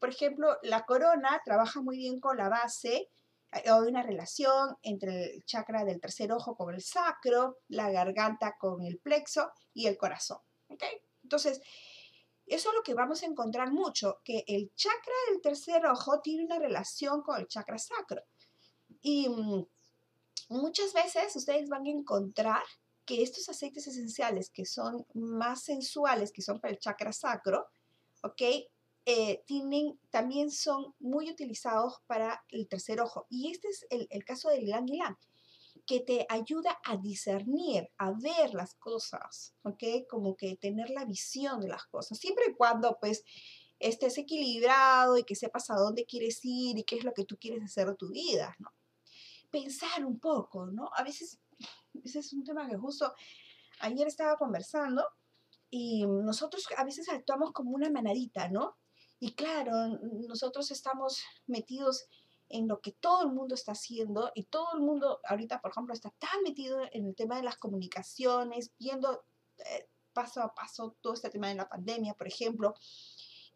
por 0.00 0.08
ejemplo, 0.08 0.58
la 0.62 0.84
corona 0.84 1.40
trabaja 1.44 1.80
muy 1.80 1.96
bien 1.96 2.20
con 2.20 2.36
la 2.36 2.48
base 2.48 3.10
hay 3.54 3.88
una 3.88 4.02
relación 4.02 4.76
entre 4.82 5.34
el 5.34 5.44
chakra 5.44 5.84
del 5.84 6.00
tercer 6.00 6.32
ojo 6.32 6.56
con 6.56 6.74
el 6.74 6.82
sacro, 6.82 7.58
la 7.68 7.90
garganta 7.90 8.56
con 8.58 8.82
el 8.84 8.98
plexo 8.98 9.52
y 9.72 9.86
el 9.86 9.96
corazón. 9.96 10.38
Entonces, 11.22 11.60
eso 12.46 12.68
es 12.70 12.74
lo 12.74 12.82
que 12.82 12.94
vamos 12.94 13.22
a 13.22 13.26
encontrar 13.26 13.72
mucho, 13.72 14.20
que 14.24 14.44
el 14.48 14.72
chakra 14.74 15.14
del 15.30 15.40
tercer 15.40 15.86
ojo 15.86 16.20
tiene 16.20 16.44
una 16.44 16.58
relación 16.58 17.22
con 17.22 17.40
el 17.40 17.46
chakra 17.46 17.78
sacro. 17.78 18.22
Y 19.06 19.28
mm, 19.28 19.66
muchas 20.48 20.94
veces 20.94 21.36
ustedes 21.36 21.68
van 21.68 21.84
a 21.86 21.90
encontrar 21.90 22.62
que 23.04 23.22
estos 23.22 23.46
aceites 23.50 23.86
esenciales 23.86 24.48
que 24.48 24.64
son 24.64 25.06
más 25.12 25.62
sensuales, 25.62 26.32
que 26.32 26.40
son 26.40 26.58
para 26.58 26.72
el 26.72 26.80
chakra 26.80 27.12
sacro, 27.12 27.66
¿ok? 28.22 28.42
Eh, 29.04 29.42
tienen, 29.44 30.00
también 30.08 30.50
son 30.50 30.94
muy 31.00 31.30
utilizados 31.30 32.00
para 32.06 32.42
el 32.48 32.66
tercer 32.66 32.98
ojo. 33.02 33.26
Y 33.28 33.50
este 33.50 33.68
es 33.68 33.86
el, 33.90 34.24
caso 34.24 34.48
del 34.48 34.64
ylang 34.64 34.86
ylang, 34.86 35.18
que 35.84 36.00
te 36.00 36.24
ayuda 36.30 36.80
a 36.82 36.96
discernir, 36.96 37.90
a 37.98 38.12
ver 38.12 38.54
las 38.54 38.74
cosas, 38.76 39.54
¿ok? 39.64 40.08
Como 40.08 40.34
que 40.34 40.56
tener 40.56 40.88
la 40.88 41.04
visión 41.04 41.60
de 41.60 41.68
las 41.68 41.84
cosas, 41.84 42.18
siempre 42.18 42.46
y 42.48 42.54
cuando 42.54 42.96
pues 42.98 43.22
estés 43.78 44.16
equilibrado 44.16 45.18
y 45.18 45.24
que 45.24 45.34
sepas 45.34 45.68
a 45.68 45.74
dónde 45.74 46.06
quieres 46.06 46.42
ir 46.42 46.78
y 46.78 46.84
qué 46.84 46.96
es 46.96 47.04
lo 47.04 47.12
que 47.12 47.26
tú 47.26 47.36
quieres 47.38 47.62
hacer 47.62 47.88
de 47.88 47.96
tu 47.96 48.08
vida, 48.08 48.56
¿no? 48.58 48.70
Pensar 49.54 50.04
un 50.04 50.18
poco, 50.18 50.66
¿no? 50.66 50.90
A 50.96 51.04
veces, 51.04 51.38
ese 52.02 52.18
es 52.18 52.32
un 52.32 52.42
tema 52.42 52.68
que 52.68 52.76
justo 52.76 53.14
ayer 53.78 54.08
estaba 54.08 54.36
conversando 54.36 55.06
y 55.70 56.04
nosotros 56.04 56.66
a 56.76 56.82
veces 56.82 57.08
actuamos 57.08 57.52
como 57.52 57.70
una 57.70 57.88
manadita, 57.88 58.48
¿no? 58.48 58.76
Y 59.20 59.34
claro, 59.34 59.70
nosotros 60.26 60.72
estamos 60.72 61.22
metidos 61.46 62.06
en 62.48 62.66
lo 62.66 62.80
que 62.80 62.90
todo 62.90 63.22
el 63.22 63.32
mundo 63.32 63.54
está 63.54 63.72
haciendo 63.72 64.32
y 64.34 64.42
todo 64.42 64.66
el 64.74 64.80
mundo 64.80 65.20
ahorita, 65.22 65.60
por 65.60 65.70
ejemplo, 65.70 65.94
está 65.94 66.10
tan 66.18 66.42
metido 66.42 66.80
en 66.90 67.06
el 67.06 67.14
tema 67.14 67.36
de 67.36 67.44
las 67.44 67.56
comunicaciones, 67.56 68.72
viendo 68.80 69.24
eh, 69.58 69.88
paso 70.12 70.42
a 70.42 70.52
paso 70.52 70.96
todo 71.00 71.14
este 71.14 71.30
tema 71.30 71.48
de 71.48 71.54
la 71.54 71.68
pandemia, 71.68 72.14
por 72.14 72.26
ejemplo, 72.26 72.74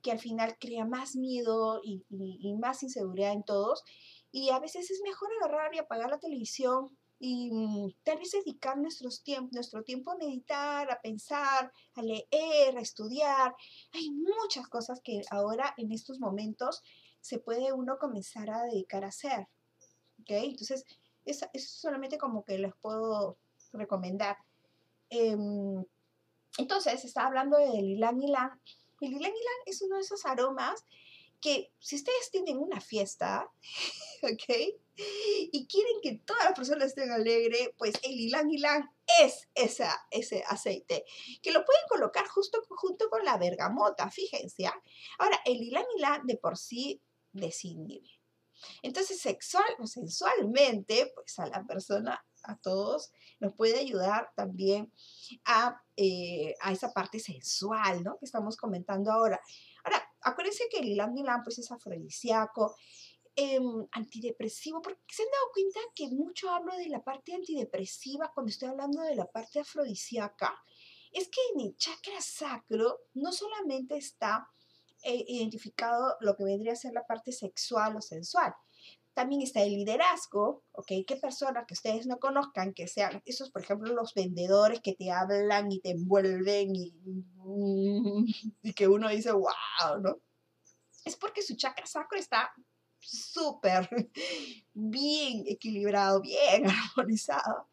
que 0.01 0.13
al 0.13 0.21
final 0.21 0.57
crea 0.61 0.85
más 0.85 1.17
miedo 1.17 1.81
y, 1.83 2.07
y 2.09 2.55
más 2.55 2.85
inseguridad 2.85 3.33
en 3.33 3.43
todos. 3.43 3.83
Y 4.31 4.51
a 4.51 4.59
veces 4.59 4.91
es 4.91 5.01
mejor 5.03 5.31
agarrar 5.41 5.75
y 5.75 5.79
apagar 5.79 6.11
la 6.11 6.19
televisión, 6.19 6.97
y 7.21 7.51
mm, 7.51 7.95
tal 8.05 8.19
vez 8.19 8.31
dedicar 8.31 8.79
nuestros 8.79 9.23
nuestro 9.51 9.83
tiempo 9.83 10.13
a 10.13 10.17
meditar, 10.17 10.91
a 10.91 11.01
pensar, 11.01 11.73
a 11.95 12.03
leer, 12.03 12.77
a 12.77 12.81
estudiar. 12.81 13.55
Hay 13.93 14.11
muchas 14.11 14.69
cosas 14.69 15.01
que 15.03 15.23
ahora 15.31 15.75
en 15.77 15.93
estos 15.93 16.21
momentos 16.21 16.83
se 17.21 17.39
puede 17.39 17.73
uno 17.73 17.99
comenzar 17.99 18.51
a 18.51 18.63
dedicar 18.65 19.05
a 19.05 19.09
hacer. 19.09 19.49
Entonces, 20.27 20.85
eso, 21.25 21.47
es 21.53 21.71
solamente 21.71 22.19
como 22.19 22.45
que 22.45 22.59
les 22.59 22.75
puedo 22.77 23.37
recomendar. 23.73 24.37
Em, 25.11 25.85
entonces, 26.59 27.05
estaba 27.05 27.29
hablando 27.29 27.59
del 27.59 27.97
ylang 27.97 28.21
ylang. 28.23 28.61
El 29.01 29.11
ylang 29.13 29.33
ylang 29.33 29.63
es 29.67 29.83
uno 29.83 29.97
de 29.97 30.03
esos 30.03 30.25
aromas 30.27 30.85
que 31.41 31.73
si 31.79 31.97
ustedes 31.97 32.31
tienen 32.31 32.59
una 32.59 32.81
fiesta, 32.81 33.51
¿ok? 34.23 34.75
Y 35.53 35.67
quieren 35.69 36.01
que 36.03 36.21
todas 36.27 36.45
las 36.45 36.55
personas 36.55 36.89
estén 36.89 37.11
alegres, 37.13 37.71
pues 37.77 37.95
el 38.03 38.19
ylang 38.19 38.51
ylang 38.51 38.91
es 39.23 39.49
esa, 39.55 39.95
ese 40.11 40.43
aceite, 40.49 41.05
que 41.41 41.53
lo 41.53 41.65
pueden 41.65 41.83
colocar 41.89 42.27
justo 42.27 42.61
junto 42.69 43.09
con 43.09 43.25
la 43.25 43.39
bergamota, 43.39 44.11
fíjense. 44.11 44.67
¿ah? 44.67 44.83
Ahora, 45.19 45.41
el 45.45 45.61
ylang 45.61 45.87
ylang 45.97 46.27
de 46.27 46.37
por 46.37 46.57
sí 46.57 47.01
desinhibe. 47.33 48.19
Entonces, 48.83 49.21
sexual 49.21 49.65
o 49.79 49.87
sensualmente, 49.87 51.13
pues 51.15 51.39
a 51.39 51.47
la 51.47 51.65
persona, 51.65 52.25
a 52.45 52.57
todos, 52.57 53.13
nos 53.41 53.55
puede 53.55 53.79
ayudar 53.79 54.31
también 54.35 54.93
a, 55.45 55.81
eh, 55.97 56.55
a 56.61 56.73
esa 56.73 56.93
parte 56.93 57.21
sensual, 57.21 58.03
¿no? 58.03 58.19
Que 58.19 58.25
estamos 58.25 58.57
comentando 58.57 59.13
ahora. 59.13 59.41
Ahora, 59.85 60.03
acuérdense 60.23 60.69
que 60.71 60.79
el 60.79 60.95
ylang 60.95 61.43
pues 61.43 61.59
es 61.59 61.71
afrodisíaco, 61.71 62.77
em, 63.35 63.87
antidepresivo, 63.93 64.83
porque 64.83 65.01
se 65.09 65.23
han 65.23 65.31
dado 65.31 65.53
cuenta 65.53 65.81
que 65.95 66.09
mucho 66.09 66.51
hablo 66.51 66.77
de 66.77 66.89
la 66.89 67.03
parte 67.03 67.35
antidepresiva 67.35 68.33
cuando 68.35 68.51
estoy 68.51 68.69
hablando 68.69 69.03
de 69.03 69.15
la 69.15 69.27
parte 69.27 69.61
afrodisíaca, 69.61 70.61
es 71.13 71.29
que 71.29 71.41
en 71.55 71.67
el 71.67 71.77
chakra 71.77 72.21
sacro 72.21 72.99
no 73.15 73.33
solamente 73.33 73.97
está 73.97 74.49
eh, 75.03 75.25
identificado 75.29 76.17
lo 76.21 76.37
que 76.37 76.45
vendría 76.45 76.73
a 76.73 76.77
ser 76.77 76.93
la 76.93 77.07
parte 77.07 77.33
sexual 77.33 77.97
o 77.97 78.01
sensual, 78.01 78.55
también 79.19 79.43
está 79.43 79.63
el 79.63 79.73
liderazgo, 79.73 80.63
¿ok? 80.71 80.93
¿Qué 81.05 81.17
personas 81.21 81.67
que 81.67 81.75
ustedes 81.75 82.07
no 82.07 82.21
conozcan, 82.21 82.73
que 82.73 82.87
sean 82.87 83.21
esos, 83.27 83.51
por 83.51 83.63
ejemplo, 83.63 83.93
los 83.93 84.15
vendedores 84.15 84.81
que 84.81 84.93
te 84.93 85.11
hablan 85.11 85.73
y 85.73 85.81
te 85.81 85.91
envuelven 85.91 86.77
y, 86.77 86.95
y 88.63 88.73
que 88.75 88.87
uno 88.87 89.09
dice, 89.09 89.33
wow, 89.33 90.01
¿no? 90.01 90.21
Es 91.05 91.17
porque 91.17 91.43
su 91.43 91.57
chakra 91.57 91.85
sacro 91.85 92.17
está 92.17 92.53
súper 93.01 93.89
bien 94.73 95.43
equilibrado, 95.49 96.21
bien 96.21 96.67
armonizado. 96.97 97.71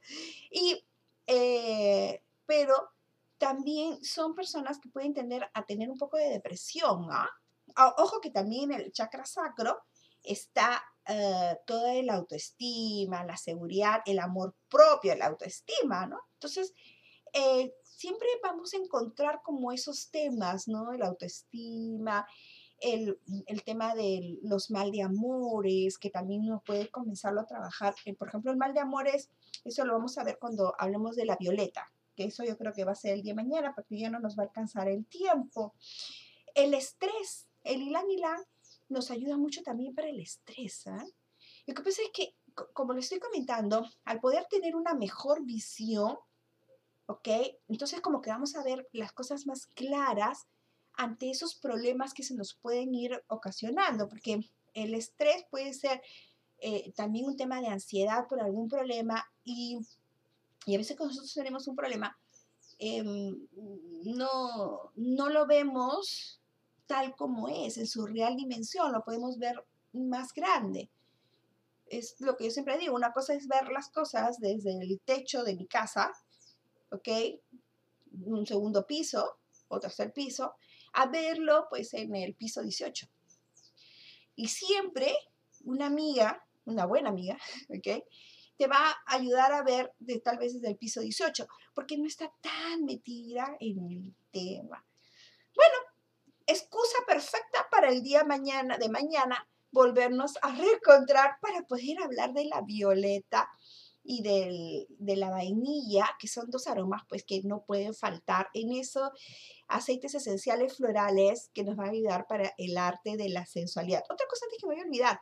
Y, 0.50 0.84
eh, 1.28 2.24
pero 2.48 2.90
también 3.38 4.04
son 4.04 4.34
personas 4.34 4.80
que 4.80 4.90
pueden 4.90 5.14
tender 5.14 5.48
a 5.54 5.64
tener 5.64 5.92
un 5.92 5.98
poco 6.00 6.18
de 6.18 6.28
depresión, 6.28 7.08
¿ah? 7.12 7.30
Ojo 7.98 8.20
que 8.20 8.32
también 8.32 8.72
el 8.72 8.92
chakra 8.92 9.26
sacro 9.26 9.84
está 10.24 10.84
uh, 11.10 11.56
toda 11.66 11.94
la 12.04 12.16
autoestima, 12.16 13.24
la 13.24 13.38
seguridad, 13.38 14.02
el 14.06 14.20
amor 14.20 14.56
propio, 14.70 15.16
la 15.16 15.28
autoestima, 15.28 16.06
¿no? 16.06 16.20
Entonces, 16.34 16.74
eh, 17.34 17.74
siempre 17.84 18.28
vamos 18.44 18.74
a 18.74 18.78
encontrar 18.78 19.42
como 19.44 19.72
esos 19.72 20.10
temas, 20.10 20.68
¿no? 20.68 20.92
La 20.94 21.08
autoestima, 21.08 22.26
el, 22.80 23.20
el, 23.48 23.64
tema 23.64 23.96
de 23.96 24.40
los 24.42 24.70
mal 24.70 24.92
de 24.92 25.02
amores, 25.02 25.98
que 25.98 26.10
también 26.10 26.42
uno 26.42 26.62
puede 26.66 26.90
comenzarlo 26.90 27.42
a 27.42 27.46
trabajar. 27.46 27.96
Eh, 28.06 28.14
por 28.14 28.28
ejemplo, 28.28 28.52
el 28.52 28.58
mal 28.58 28.74
de 28.74 28.82
amores, 28.82 29.30
eso 29.64 29.86
lo 29.86 29.94
vamos 29.94 30.18
a 30.18 30.24
ver 30.24 30.38
cuando 30.40 30.74
hablemos 30.78 31.16
de 31.16 31.26
la 31.26 31.38
violeta, 31.38 31.92
que 32.16 32.26
eso 32.26 32.44
yo 32.44 32.58
creo 32.58 32.74
que 32.74 32.86
va 32.86 32.92
a 32.92 32.96
ser 32.96 33.14
el 33.14 33.22
día 33.22 33.34
de 33.34 33.44
mañana, 33.44 33.74
porque 33.74 33.98
ya 33.98 34.10
no 34.10 34.20
nos 34.20 34.38
va 34.38 34.44
a 34.44 34.46
alcanzar 34.48 34.88
el 34.88 35.06
tiempo. 35.06 35.74
El 36.54 36.74
estrés, 36.74 37.48
el 37.64 37.82
ilan 37.82 38.10
ilan 38.10 38.40
nos 38.90 39.12
ayuda 39.12 39.38
mucho 39.38 39.62
también 39.64 39.94
para 39.94 40.10
el 40.10 40.20
estrés. 40.20 40.88
¿eh? 40.88 41.14
Lo 41.68 41.74
que 41.74 41.84
pasa 41.84 42.02
es 42.04 42.10
que, 42.14 42.36
como 42.74 42.94
le 42.94 43.00
estoy 43.00 43.20
comentando, 43.20 43.86
al 44.04 44.20
poder 44.20 44.46
tener 44.50 44.76
una 44.76 44.94
mejor 44.94 45.44
visión, 45.44 46.18
¿ok? 47.08 47.28
Entonces 47.68 48.02
como 48.02 48.22
que 48.22 48.30
vamos 48.30 48.56
a 48.56 48.64
ver 48.64 48.88
las 48.92 49.12
cosas 49.12 49.46
más 49.46 49.68
claras 49.68 50.48
ante 50.94 51.30
esos 51.30 51.56
problemas 51.56 52.14
que 52.14 52.24
se 52.24 52.36
nos 52.36 52.56
pueden 52.56 52.94
ir 52.96 53.22
ocasionando, 53.28 54.08
porque 54.08 54.40
el 54.74 54.94
estrés 54.94 55.46
puede 55.50 55.74
ser 55.74 56.02
eh, 56.60 56.94
también 56.94 57.26
un 57.26 57.36
tema 57.36 57.62
de 57.62 57.68
ansiedad 57.68 58.28
por 58.28 58.40
algún 58.42 58.70
problema 58.70 59.26
y, 59.44 59.80
y 60.66 60.76
a 60.76 60.78
veces 60.78 60.96
cuando 60.96 61.12
nosotros 61.12 61.34
tenemos 61.34 61.68
un 61.68 61.76
problema, 61.76 62.18
em, 62.80 63.38
no, 64.04 64.92
no 64.96 65.30
lo 65.30 65.46
vemos 65.48 66.42
tal 66.88 67.16
como 67.16 67.50
es, 67.50 67.78
en 67.78 67.88
su 67.88 68.06
real 68.06 68.36
dimensión, 68.36 68.92
lo 68.92 69.04
podemos 69.04 69.38
ver 69.38 69.64
más 69.94 70.34
grande. 70.34 70.90
Es 71.88 72.20
lo 72.20 72.36
que 72.36 72.46
yo 72.46 72.52
siempre 72.52 72.78
digo, 72.78 72.96
una 72.96 73.14
cosa 73.14 73.34
es 73.34 73.48
ver 73.48 73.70
las 73.72 73.90
cosas 73.90 74.40
desde 74.40 74.72
el 74.72 75.00
techo 75.06 75.44
de 75.44 75.56
mi 75.56 75.68
casa, 75.68 76.12
¿ok? 76.92 77.08
Un 78.26 78.46
segundo 78.46 78.86
piso 78.86 79.38
o 79.68 79.80
tercer 79.80 80.14
piso, 80.14 80.56
a 80.94 81.08
verlo 81.08 81.68
pues 81.70 81.94
en 81.94 82.16
el 82.16 82.34
piso 82.36 82.62
18. 82.62 83.08
Y 84.36 84.48
siempre 84.48 85.16
una 85.64 85.88
amiga, 85.88 86.46
una 86.66 86.86
buena 86.86 87.10
amiga, 87.10 87.38
¿ok? 87.70 88.04
Te 88.58 88.68
va 88.68 88.90
a 88.90 89.16
ayudar 89.16 89.52
a 89.52 89.64
ver 89.64 89.94
de, 90.00 90.20
tal 90.20 90.38
vez 90.38 90.54
desde 90.54 90.70
el 90.70 90.78
piso 90.78 91.02
18, 91.02 91.48
porque 91.74 91.98
no 91.98 92.06
está 92.06 92.32
tan 92.42 92.86
metida 92.86 93.58
en 93.60 93.92
el 93.92 94.16
tema. 94.32 94.86
Bueno, 95.54 95.76
excusa 96.48 96.98
perfecta 97.08 97.68
para 97.72 97.90
el 97.90 98.04
día 98.04 98.24
mañana, 98.24 98.78
de 98.78 98.90
mañana 98.90 99.48
volvernos 99.72 100.38
a 100.42 100.56
reencontrar 100.56 101.38
para 101.42 101.64
poder 101.64 102.02
hablar 102.02 102.34
de 102.34 102.46
la 102.46 102.62
violeta 102.62 103.50
y 104.08 104.22
de 104.22 105.16
la 105.16 105.32
vainilla, 105.32 106.08
que 106.20 106.28
son 106.28 106.50
dos 106.52 106.68
aromas 106.68 107.02
pues 107.10 107.24
que 107.26 107.42
no 107.44 107.66
pueden 107.66 107.96
faltar 107.96 108.50
en 108.54 108.72
eso, 108.72 109.12
aceites 109.68 110.14
esenciales 110.14 110.78
florales 110.78 111.50
que 111.54 111.64
nos 111.64 111.76
van 111.76 111.88
a 111.88 111.92
ayudar 111.92 112.28
para 112.28 112.54
el 112.58 112.78
arte 112.78 113.18
de 113.18 113.30
la 113.30 113.48
sensualidad. 113.48 114.04
Otra 114.10 114.28
cosa 114.30 114.46
que 114.52 114.68
me 114.68 114.76
voy 114.76 114.84
a 114.84 114.86
olvidar, 114.86 115.22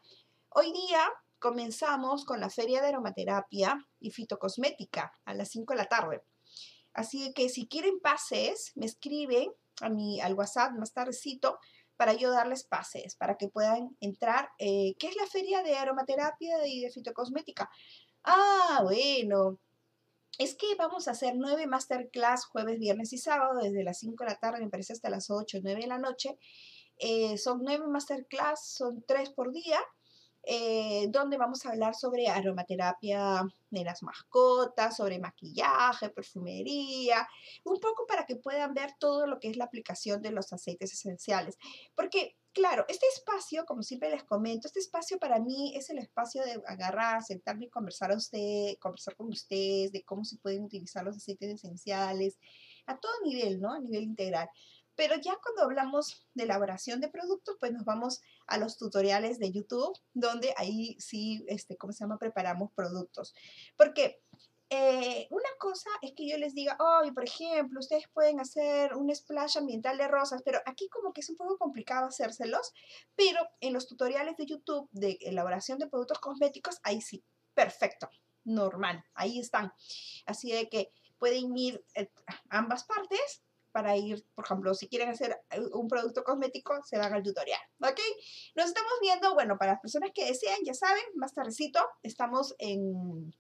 hoy 0.50 0.74
día 0.74 1.10
comenzamos 1.40 2.26
con 2.26 2.42
la 2.42 2.50
feria 2.50 2.82
de 2.82 2.90
aromaterapia 2.90 3.78
y 4.00 4.12
fitocosmética 4.12 5.14
a 5.24 5.34
las 5.34 5.50
5 5.50 5.74
de 5.74 5.78
la 5.78 5.88
tarde. 5.88 6.22
Así 6.94 7.34
que 7.34 7.48
si 7.48 7.68
quieren 7.68 8.00
pases, 8.02 8.74
me 8.76 8.86
escriben 8.86 9.52
a 9.82 9.90
mi, 9.90 10.22
al 10.22 10.34
WhatsApp 10.34 10.74
más 10.74 10.94
tardecito 10.94 11.60
para 11.98 12.14
yo 12.14 12.32
darles 12.32 12.64
pases, 12.64 13.16
para 13.16 13.38
que 13.38 13.50
puedan 13.50 13.96
entrar. 14.00 14.50
Eh, 14.60 14.96
¿Qué 15.00 15.08
es 15.08 15.16
la 15.16 15.28
feria 15.28 15.64
de 15.64 15.76
aromaterapia 15.76 16.68
y 16.68 16.82
de 16.82 16.92
fitocosmética? 16.92 17.70
Ah, 18.24 18.82
bueno. 18.84 19.60
Es 20.40 20.56
que 20.56 20.74
vamos 20.76 21.08
a 21.08 21.12
hacer 21.12 21.36
nueve 21.36 21.68
masterclass 21.68 22.46
jueves, 22.46 22.80
viernes 22.80 23.14
y 23.14 23.20
sábado, 23.20 23.60
desde 23.62 23.84
las 23.84 24.00
5 24.00 24.24
de 24.24 24.32
la 24.32 24.40
tarde, 24.40 24.62
me 24.62 24.70
parece, 24.70 24.94
hasta 24.94 25.10
las 25.10 25.30
8, 25.30 25.60
9 25.62 25.82
de 25.82 25.88
la 25.88 26.00
noche. 26.00 26.40
Eh, 26.98 27.38
son 27.38 27.62
nueve 27.64 27.86
masterclass, 27.88 28.76
son 28.76 29.04
tres 29.08 29.30
por 29.30 29.52
día. 29.52 29.80
Eh, 30.46 31.08
donde 31.10 31.38
vamos 31.38 31.66
a 31.66 31.70
hablar 31.70 31.96
sobre 31.96 32.28
aromaterapia 32.28 33.44
de 33.70 33.84
las 33.84 34.04
mascotas, 34.04 34.98
sobre 34.98 35.18
maquillaje, 35.18 36.10
perfumería, 36.10 37.26
un 37.64 37.80
poco 37.80 38.06
para 38.06 38.26
que 38.26 38.36
puedan 38.36 38.74
ver 38.74 38.92
todo 39.00 39.26
lo 39.26 39.40
que 39.40 39.50
es 39.50 39.56
la 39.58 39.66
aplicación 39.66 40.22
de 40.22 40.32
los 40.32 40.52
aceites 40.52 40.92
esenciales. 40.94 41.58
Porque, 41.96 42.36
claro, 42.52 42.84
este 42.90 43.06
espacio, 43.16 43.66
como 43.66 43.84
siempre 43.84 44.10
les 44.10 44.26
comento, 44.26 44.68
este 44.68 44.80
espacio 44.80 45.18
para 45.18 45.40
mí 45.40 45.74
es 45.78 45.90
el 45.90 46.00
espacio 46.00 46.44
de 46.44 46.62
agarrar, 46.68 47.24
sentarme 47.24 47.66
y 47.66 47.70
conversar 47.70 48.12
a 48.12 48.18
usted, 48.18 48.78
conversar 48.80 49.16
con 49.16 49.30
ustedes, 49.30 49.94
de 49.94 50.04
cómo 50.04 50.26
se 50.26 50.38
pueden 50.38 50.64
utilizar 50.64 51.06
los 51.06 51.16
aceites 51.16 51.50
esenciales 51.50 52.38
a 52.86 52.98
todo 53.00 53.14
nivel, 53.24 53.62
¿no? 53.62 53.74
A 53.74 53.80
nivel 53.80 54.04
integral. 54.04 54.50
Pero 54.96 55.16
ya 55.16 55.38
cuando 55.42 55.64
hablamos 55.64 56.28
de 56.34 56.44
elaboración 56.44 57.02
de 57.02 57.10
productos, 57.10 57.58
pues 57.60 57.72
nos 57.72 57.86
vamos 57.86 58.22
a 58.48 58.58
los 58.58 58.78
tutoriales 58.78 59.40
de 59.40 59.52
YouTube, 59.52 59.98
donde 60.14 60.54
ahí 60.58 60.96
sí, 61.00 61.46
este, 61.48 61.78
¿cómo 61.78 61.94
se 61.94 62.04
llama? 62.04 62.20
Preparamos 62.20 62.72
productos. 62.74 63.34
Porque 63.76 64.22
eh, 64.76 65.28
una 65.30 65.50
cosa 65.60 65.90
es 66.02 66.14
que 66.14 66.28
yo 66.28 66.36
les 66.40 66.56
diga, 66.56 66.76
hoy, 66.80 67.12
por 67.12 67.24
ejemplo, 67.24 67.80
ustedes 67.80 68.08
pueden 68.12 68.40
hacer 68.40 68.96
un 68.96 69.14
splash 69.14 69.60
ambiental 69.60 70.00
de 70.00 70.08
rosas, 70.08 70.42
pero 70.44 70.60
aquí 70.66 70.90
como 70.90 71.14
que 71.14 71.22
es 71.22 71.30
un 71.30 71.36
poco 71.36 71.60
complicado 71.60 72.08
hacérselos, 72.08 72.74
pero 73.16 73.40
en 73.60 73.74
los 73.74 73.88
tutoriales 73.88 74.36
de 74.36 74.48
YouTube 74.48 74.90
de 74.92 75.20
elaboración 75.22 75.78
de 75.78 75.88
productos 75.88 76.20
cosméticos, 76.20 76.80
ahí 76.82 77.02
sí, 77.02 77.24
perfecto, 77.54 78.10
normal, 78.46 79.06
ahí 79.14 79.40
están. 79.40 79.72
Así 80.26 80.52
de 80.52 80.68
que 80.70 80.90
pueden 81.20 81.56
ir 81.56 81.86
eh, 81.94 82.10
ambas 82.50 82.84
partes 82.86 83.44
para 83.74 83.98
ir, 83.98 84.26
por 84.36 84.46
ejemplo, 84.46 84.74
si 84.74 84.88
quieren 84.88 85.10
hacer 85.10 85.42
eh, 85.50 85.60
un 85.74 85.90
producto 85.90 86.24
cosmético, 86.24 86.82
se 86.84 86.98
van 86.98 87.14
al 87.14 87.24
tutorial, 87.24 87.60
¿ok? 87.82 88.00
Nos 88.56 88.68
estamos 88.68 88.94
viendo, 89.02 89.34
bueno, 89.34 89.58
para 89.58 89.74
las 89.74 89.82
personas 89.82 90.12
que 90.14 90.26
desean, 90.26 90.60
ya 90.64 90.74
saben, 90.74 91.04
más 91.16 91.34
tardecito, 91.34 91.80
estamos 92.04 92.56
en 92.60 93.34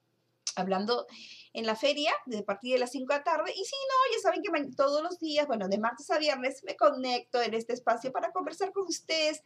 hablando 0.56 1.08
en 1.54 1.65
la 1.65 1.76
feria 1.76 2.13
de 2.26 2.43
partir 2.43 2.74
de 2.74 2.80
las 2.80 2.91
5 2.91 3.12
de 3.12 3.19
la 3.19 3.24
tarde. 3.24 3.52
Y 3.52 3.63
si 3.65 3.76
no, 3.76 4.15
ya 4.15 4.22
saben 4.22 4.41
que 4.41 4.76
todos 4.76 5.02
los 5.02 5.19
días, 5.19 5.48
bueno, 5.48 5.67
de 5.67 5.80
martes 5.80 6.10
a 6.12 6.19
viernes, 6.19 6.63
me 6.63 6.76
conecto 6.76 7.41
en 7.41 7.54
este 7.54 7.74
espacio 7.74 8.12
para 8.12 8.32
conversar 8.32 8.72
con 8.72 8.84
ustedes 8.84 9.41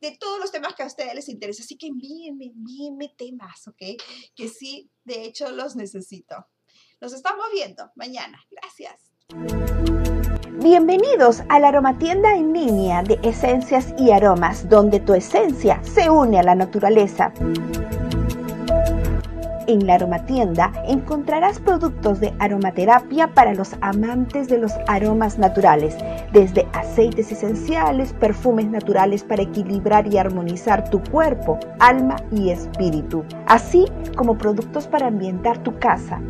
de 0.00 0.16
todos 0.18 0.38
los 0.40 0.50
temas 0.50 0.74
que 0.74 0.82
a 0.82 0.86
ustedes 0.86 1.14
les 1.14 1.28
interesa. 1.28 1.62
Así 1.62 1.76
que 1.76 1.86
envíenme, 1.86 2.46
envíenme 2.46 3.14
temas, 3.16 3.66
¿ok? 3.68 4.00
Que 4.34 4.48
sí, 4.48 4.90
de 5.04 5.24
hecho, 5.24 5.50
los 5.50 5.76
necesito. 5.76 6.46
Nos 7.00 7.12
estamos 7.12 7.46
viendo 7.52 7.90
mañana. 7.96 8.38
Gracias. 8.50 9.12
Bienvenidos 10.62 11.42
a 11.48 11.58
la 11.58 11.68
aromatienda 11.68 12.36
en 12.36 12.52
línea 12.52 13.02
de 13.02 13.18
esencias 13.24 13.92
y 13.98 14.12
aromas, 14.12 14.68
donde 14.68 15.00
tu 15.00 15.12
esencia 15.12 15.80
se 15.82 16.08
une 16.08 16.38
a 16.38 16.44
la 16.44 16.54
naturaleza. 16.54 17.32
En 19.66 19.84
la 19.84 19.94
aromatienda 19.94 20.72
encontrarás 20.86 21.58
productos 21.58 22.20
de 22.20 22.32
aromaterapia 22.38 23.26
para 23.34 23.54
los 23.54 23.74
amantes 23.80 24.46
de 24.46 24.58
los 24.58 24.70
aromas 24.86 25.36
naturales, 25.36 25.96
desde 26.32 26.68
aceites 26.74 27.32
esenciales, 27.32 28.12
perfumes 28.12 28.66
naturales 28.66 29.24
para 29.24 29.42
equilibrar 29.42 30.06
y 30.06 30.18
armonizar 30.18 30.88
tu 30.90 31.02
cuerpo, 31.02 31.58
alma 31.80 32.14
y 32.30 32.50
espíritu, 32.50 33.24
así 33.46 33.86
como 34.14 34.38
productos 34.38 34.86
para 34.86 35.08
ambientar 35.08 35.58
tu 35.58 35.76
casa. 35.80 36.20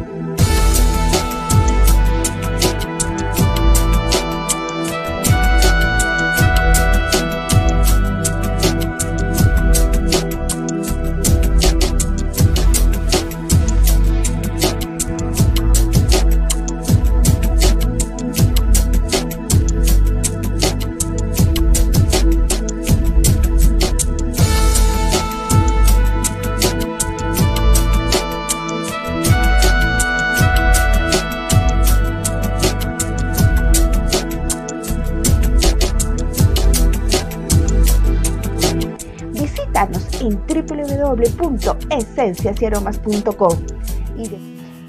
www.esenciasyaromas.com. 41.12 43.52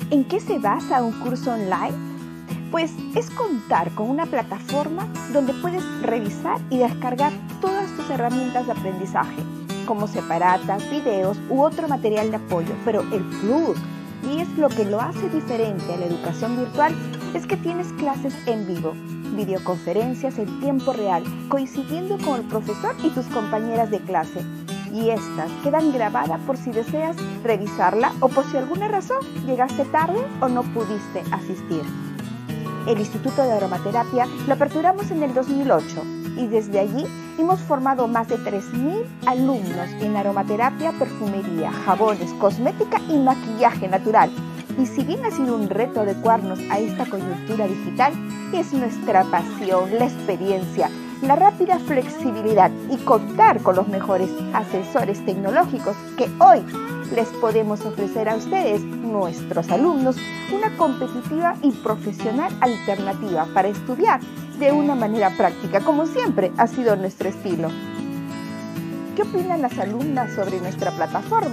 ¿En 0.09 0.23
qué 0.25 0.39
se 0.39 0.57
basa 0.59 1.03
un 1.03 1.11
curso 1.19 1.51
online? 1.51 2.13
Pues 2.71 2.93
es 3.15 3.29
contar 3.31 3.91
con 3.91 4.09
una 4.09 4.25
plataforma 4.25 5.05
donde 5.31 5.53
puedes 5.53 5.83
revisar 6.01 6.59
y 6.69 6.79
descargar 6.79 7.31
todas 7.61 7.89
tus 7.95 8.09
herramientas 8.09 8.65
de 8.65 8.71
aprendizaje 8.71 9.43
como 9.85 10.07
separatas, 10.07 10.89
videos 10.89 11.37
u 11.49 11.61
otro 11.61 11.89
material 11.89 12.31
de 12.31 12.37
apoyo, 12.37 12.73
pero 12.85 13.01
el 13.01 13.21
plus, 13.41 13.77
y 14.23 14.39
es 14.39 14.47
lo 14.57 14.69
que 14.69 14.85
lo 14.85 15.01
hace 15.01 15.29
diferente 15.29 15.93
a 15.93 15.97
la 15.97 16.05
educación 16.05 16.57
virtual, 16.57 16.95
es 17.33 17.45
que 17.45 17.57
tienes 17.57 17.91
clases 17.93 18.33
en 18.45 18.65
vivo, 18.65 18.93
videoconferencias 19.35 20.39
en 20.39 20.61
tiempo 20.61 20.93
real, 20.93 21.25
coincidiendo 21.49 22.17
con 22.19 22.39
el 22.39 22.47
profesor 22.47 22.95
y 23.03 23.09
tus 23.09 23.25
compañeras 23.27 23.91
de 23.91 23.99
clase. 23.99 24.39
Y 24.93 25.09
estas 25.09 25.51
quedan 25.63 25.91
grabadas 25.91 26.39
por 26.41 26.55
si 26.55 26.71
deseas 26.71 27.17
revisarla 27.43 28.13
o 28.19 28.29
por 28.29 28.45
si 28.45 28.57
alguna 28.57 28.87
razón 28.87 29.17
llegaste 29.45 29.85
tarde 29.85 30.19
o 30.39 30.47
no 30.47 30.61
pudiste 30.61 31.23
asistir. 31.31 31.81
El 32.87 32.99
Instituto 32.99 33.41
de 33.41 33.53
Aromaterapia 33.53 34.27
lo 34.47 34.53
aperturamos 34.53 35.09
en 35.09 35.23
el 35.23 35.33
2008 35.33 36.03
y 36.37 36.47
desde 36.47 36.79
allí 36.79 37.05
hemos 37.39 37.59
formado 37.61 38.07
más 38.07 38.27
de 38.27 38.37
3.000 38.37 39.03
alumnos 39.25 39.89
en 39.99 40.15
aromaterapia, 40.15 40.91
perfumería, 40.91 41.71
jabones, 41.71 42.31
cosmética 42.33 42.99
y 43.09 43.17
maquillaje 43.17 43.87
natural. 43.87 44.31
Y 44.77 44.85
si 44.85 45.03
bien 45.03 45.25
ha 45.25 45.31
sido 45.31 45.55
un 45.55 45.69
reto 45.69 46.01
adecuarnos 46.01 46.59
a 46.69 46.79
esta 46.79 47.05
coyuntura 47.05 47.67
digital, 47.67 48.13
es 48.53 48.73
nuestra 48.73 49.23
pasión, 49.23 49.97
la 49.97 50.05
experiencia, 50.05 50.89
la 51.23 51.37
rápida 51.37 51.79
flexibilidad 51.79 52.69
y 52.89 52.97
contar 52.97 53.61
con 53.61 53.77
los 53.77 53.87
mejores 53.87 54.29
asesores 54.53 55.25
tecnológicos 55.25 55.95
que 56.17 56.29
hoy 56.39 56.61
les 57.15 57.27
podemos 57.39 57.85
ofrecer 57.85 58.27
a 58.27 58.35
ustedes, 58.35 58.81
nuestros 58.81 59.69
alumnos, 59.69 60.17
una 60.53 60.75
competitiva 60.75 61.55
y 61.61 61.71
profesional 61.71 62.51
alternativa 62.59 63.47
para 63.53 63.69
estudiar 63.69 64.19
de 64.59 64.71
una 64.73 64.95
manera 64.95 65.29
práctica, 65.37 65.79
como 65.79 66.07
siempre 66.07 66.51
ha 66.57 66.67
sido 66.67 66.95
nuestro 66.97 67.29
estilo. 67.29 67.69
¿Qué 69.15 69.21
opinan 69.21 69.61
las 69.61 69.77
alumnas 69.77 70.33
sobre 70.33 70.59
nuestra 70.59 70.91
plataforma? 70.91 71.51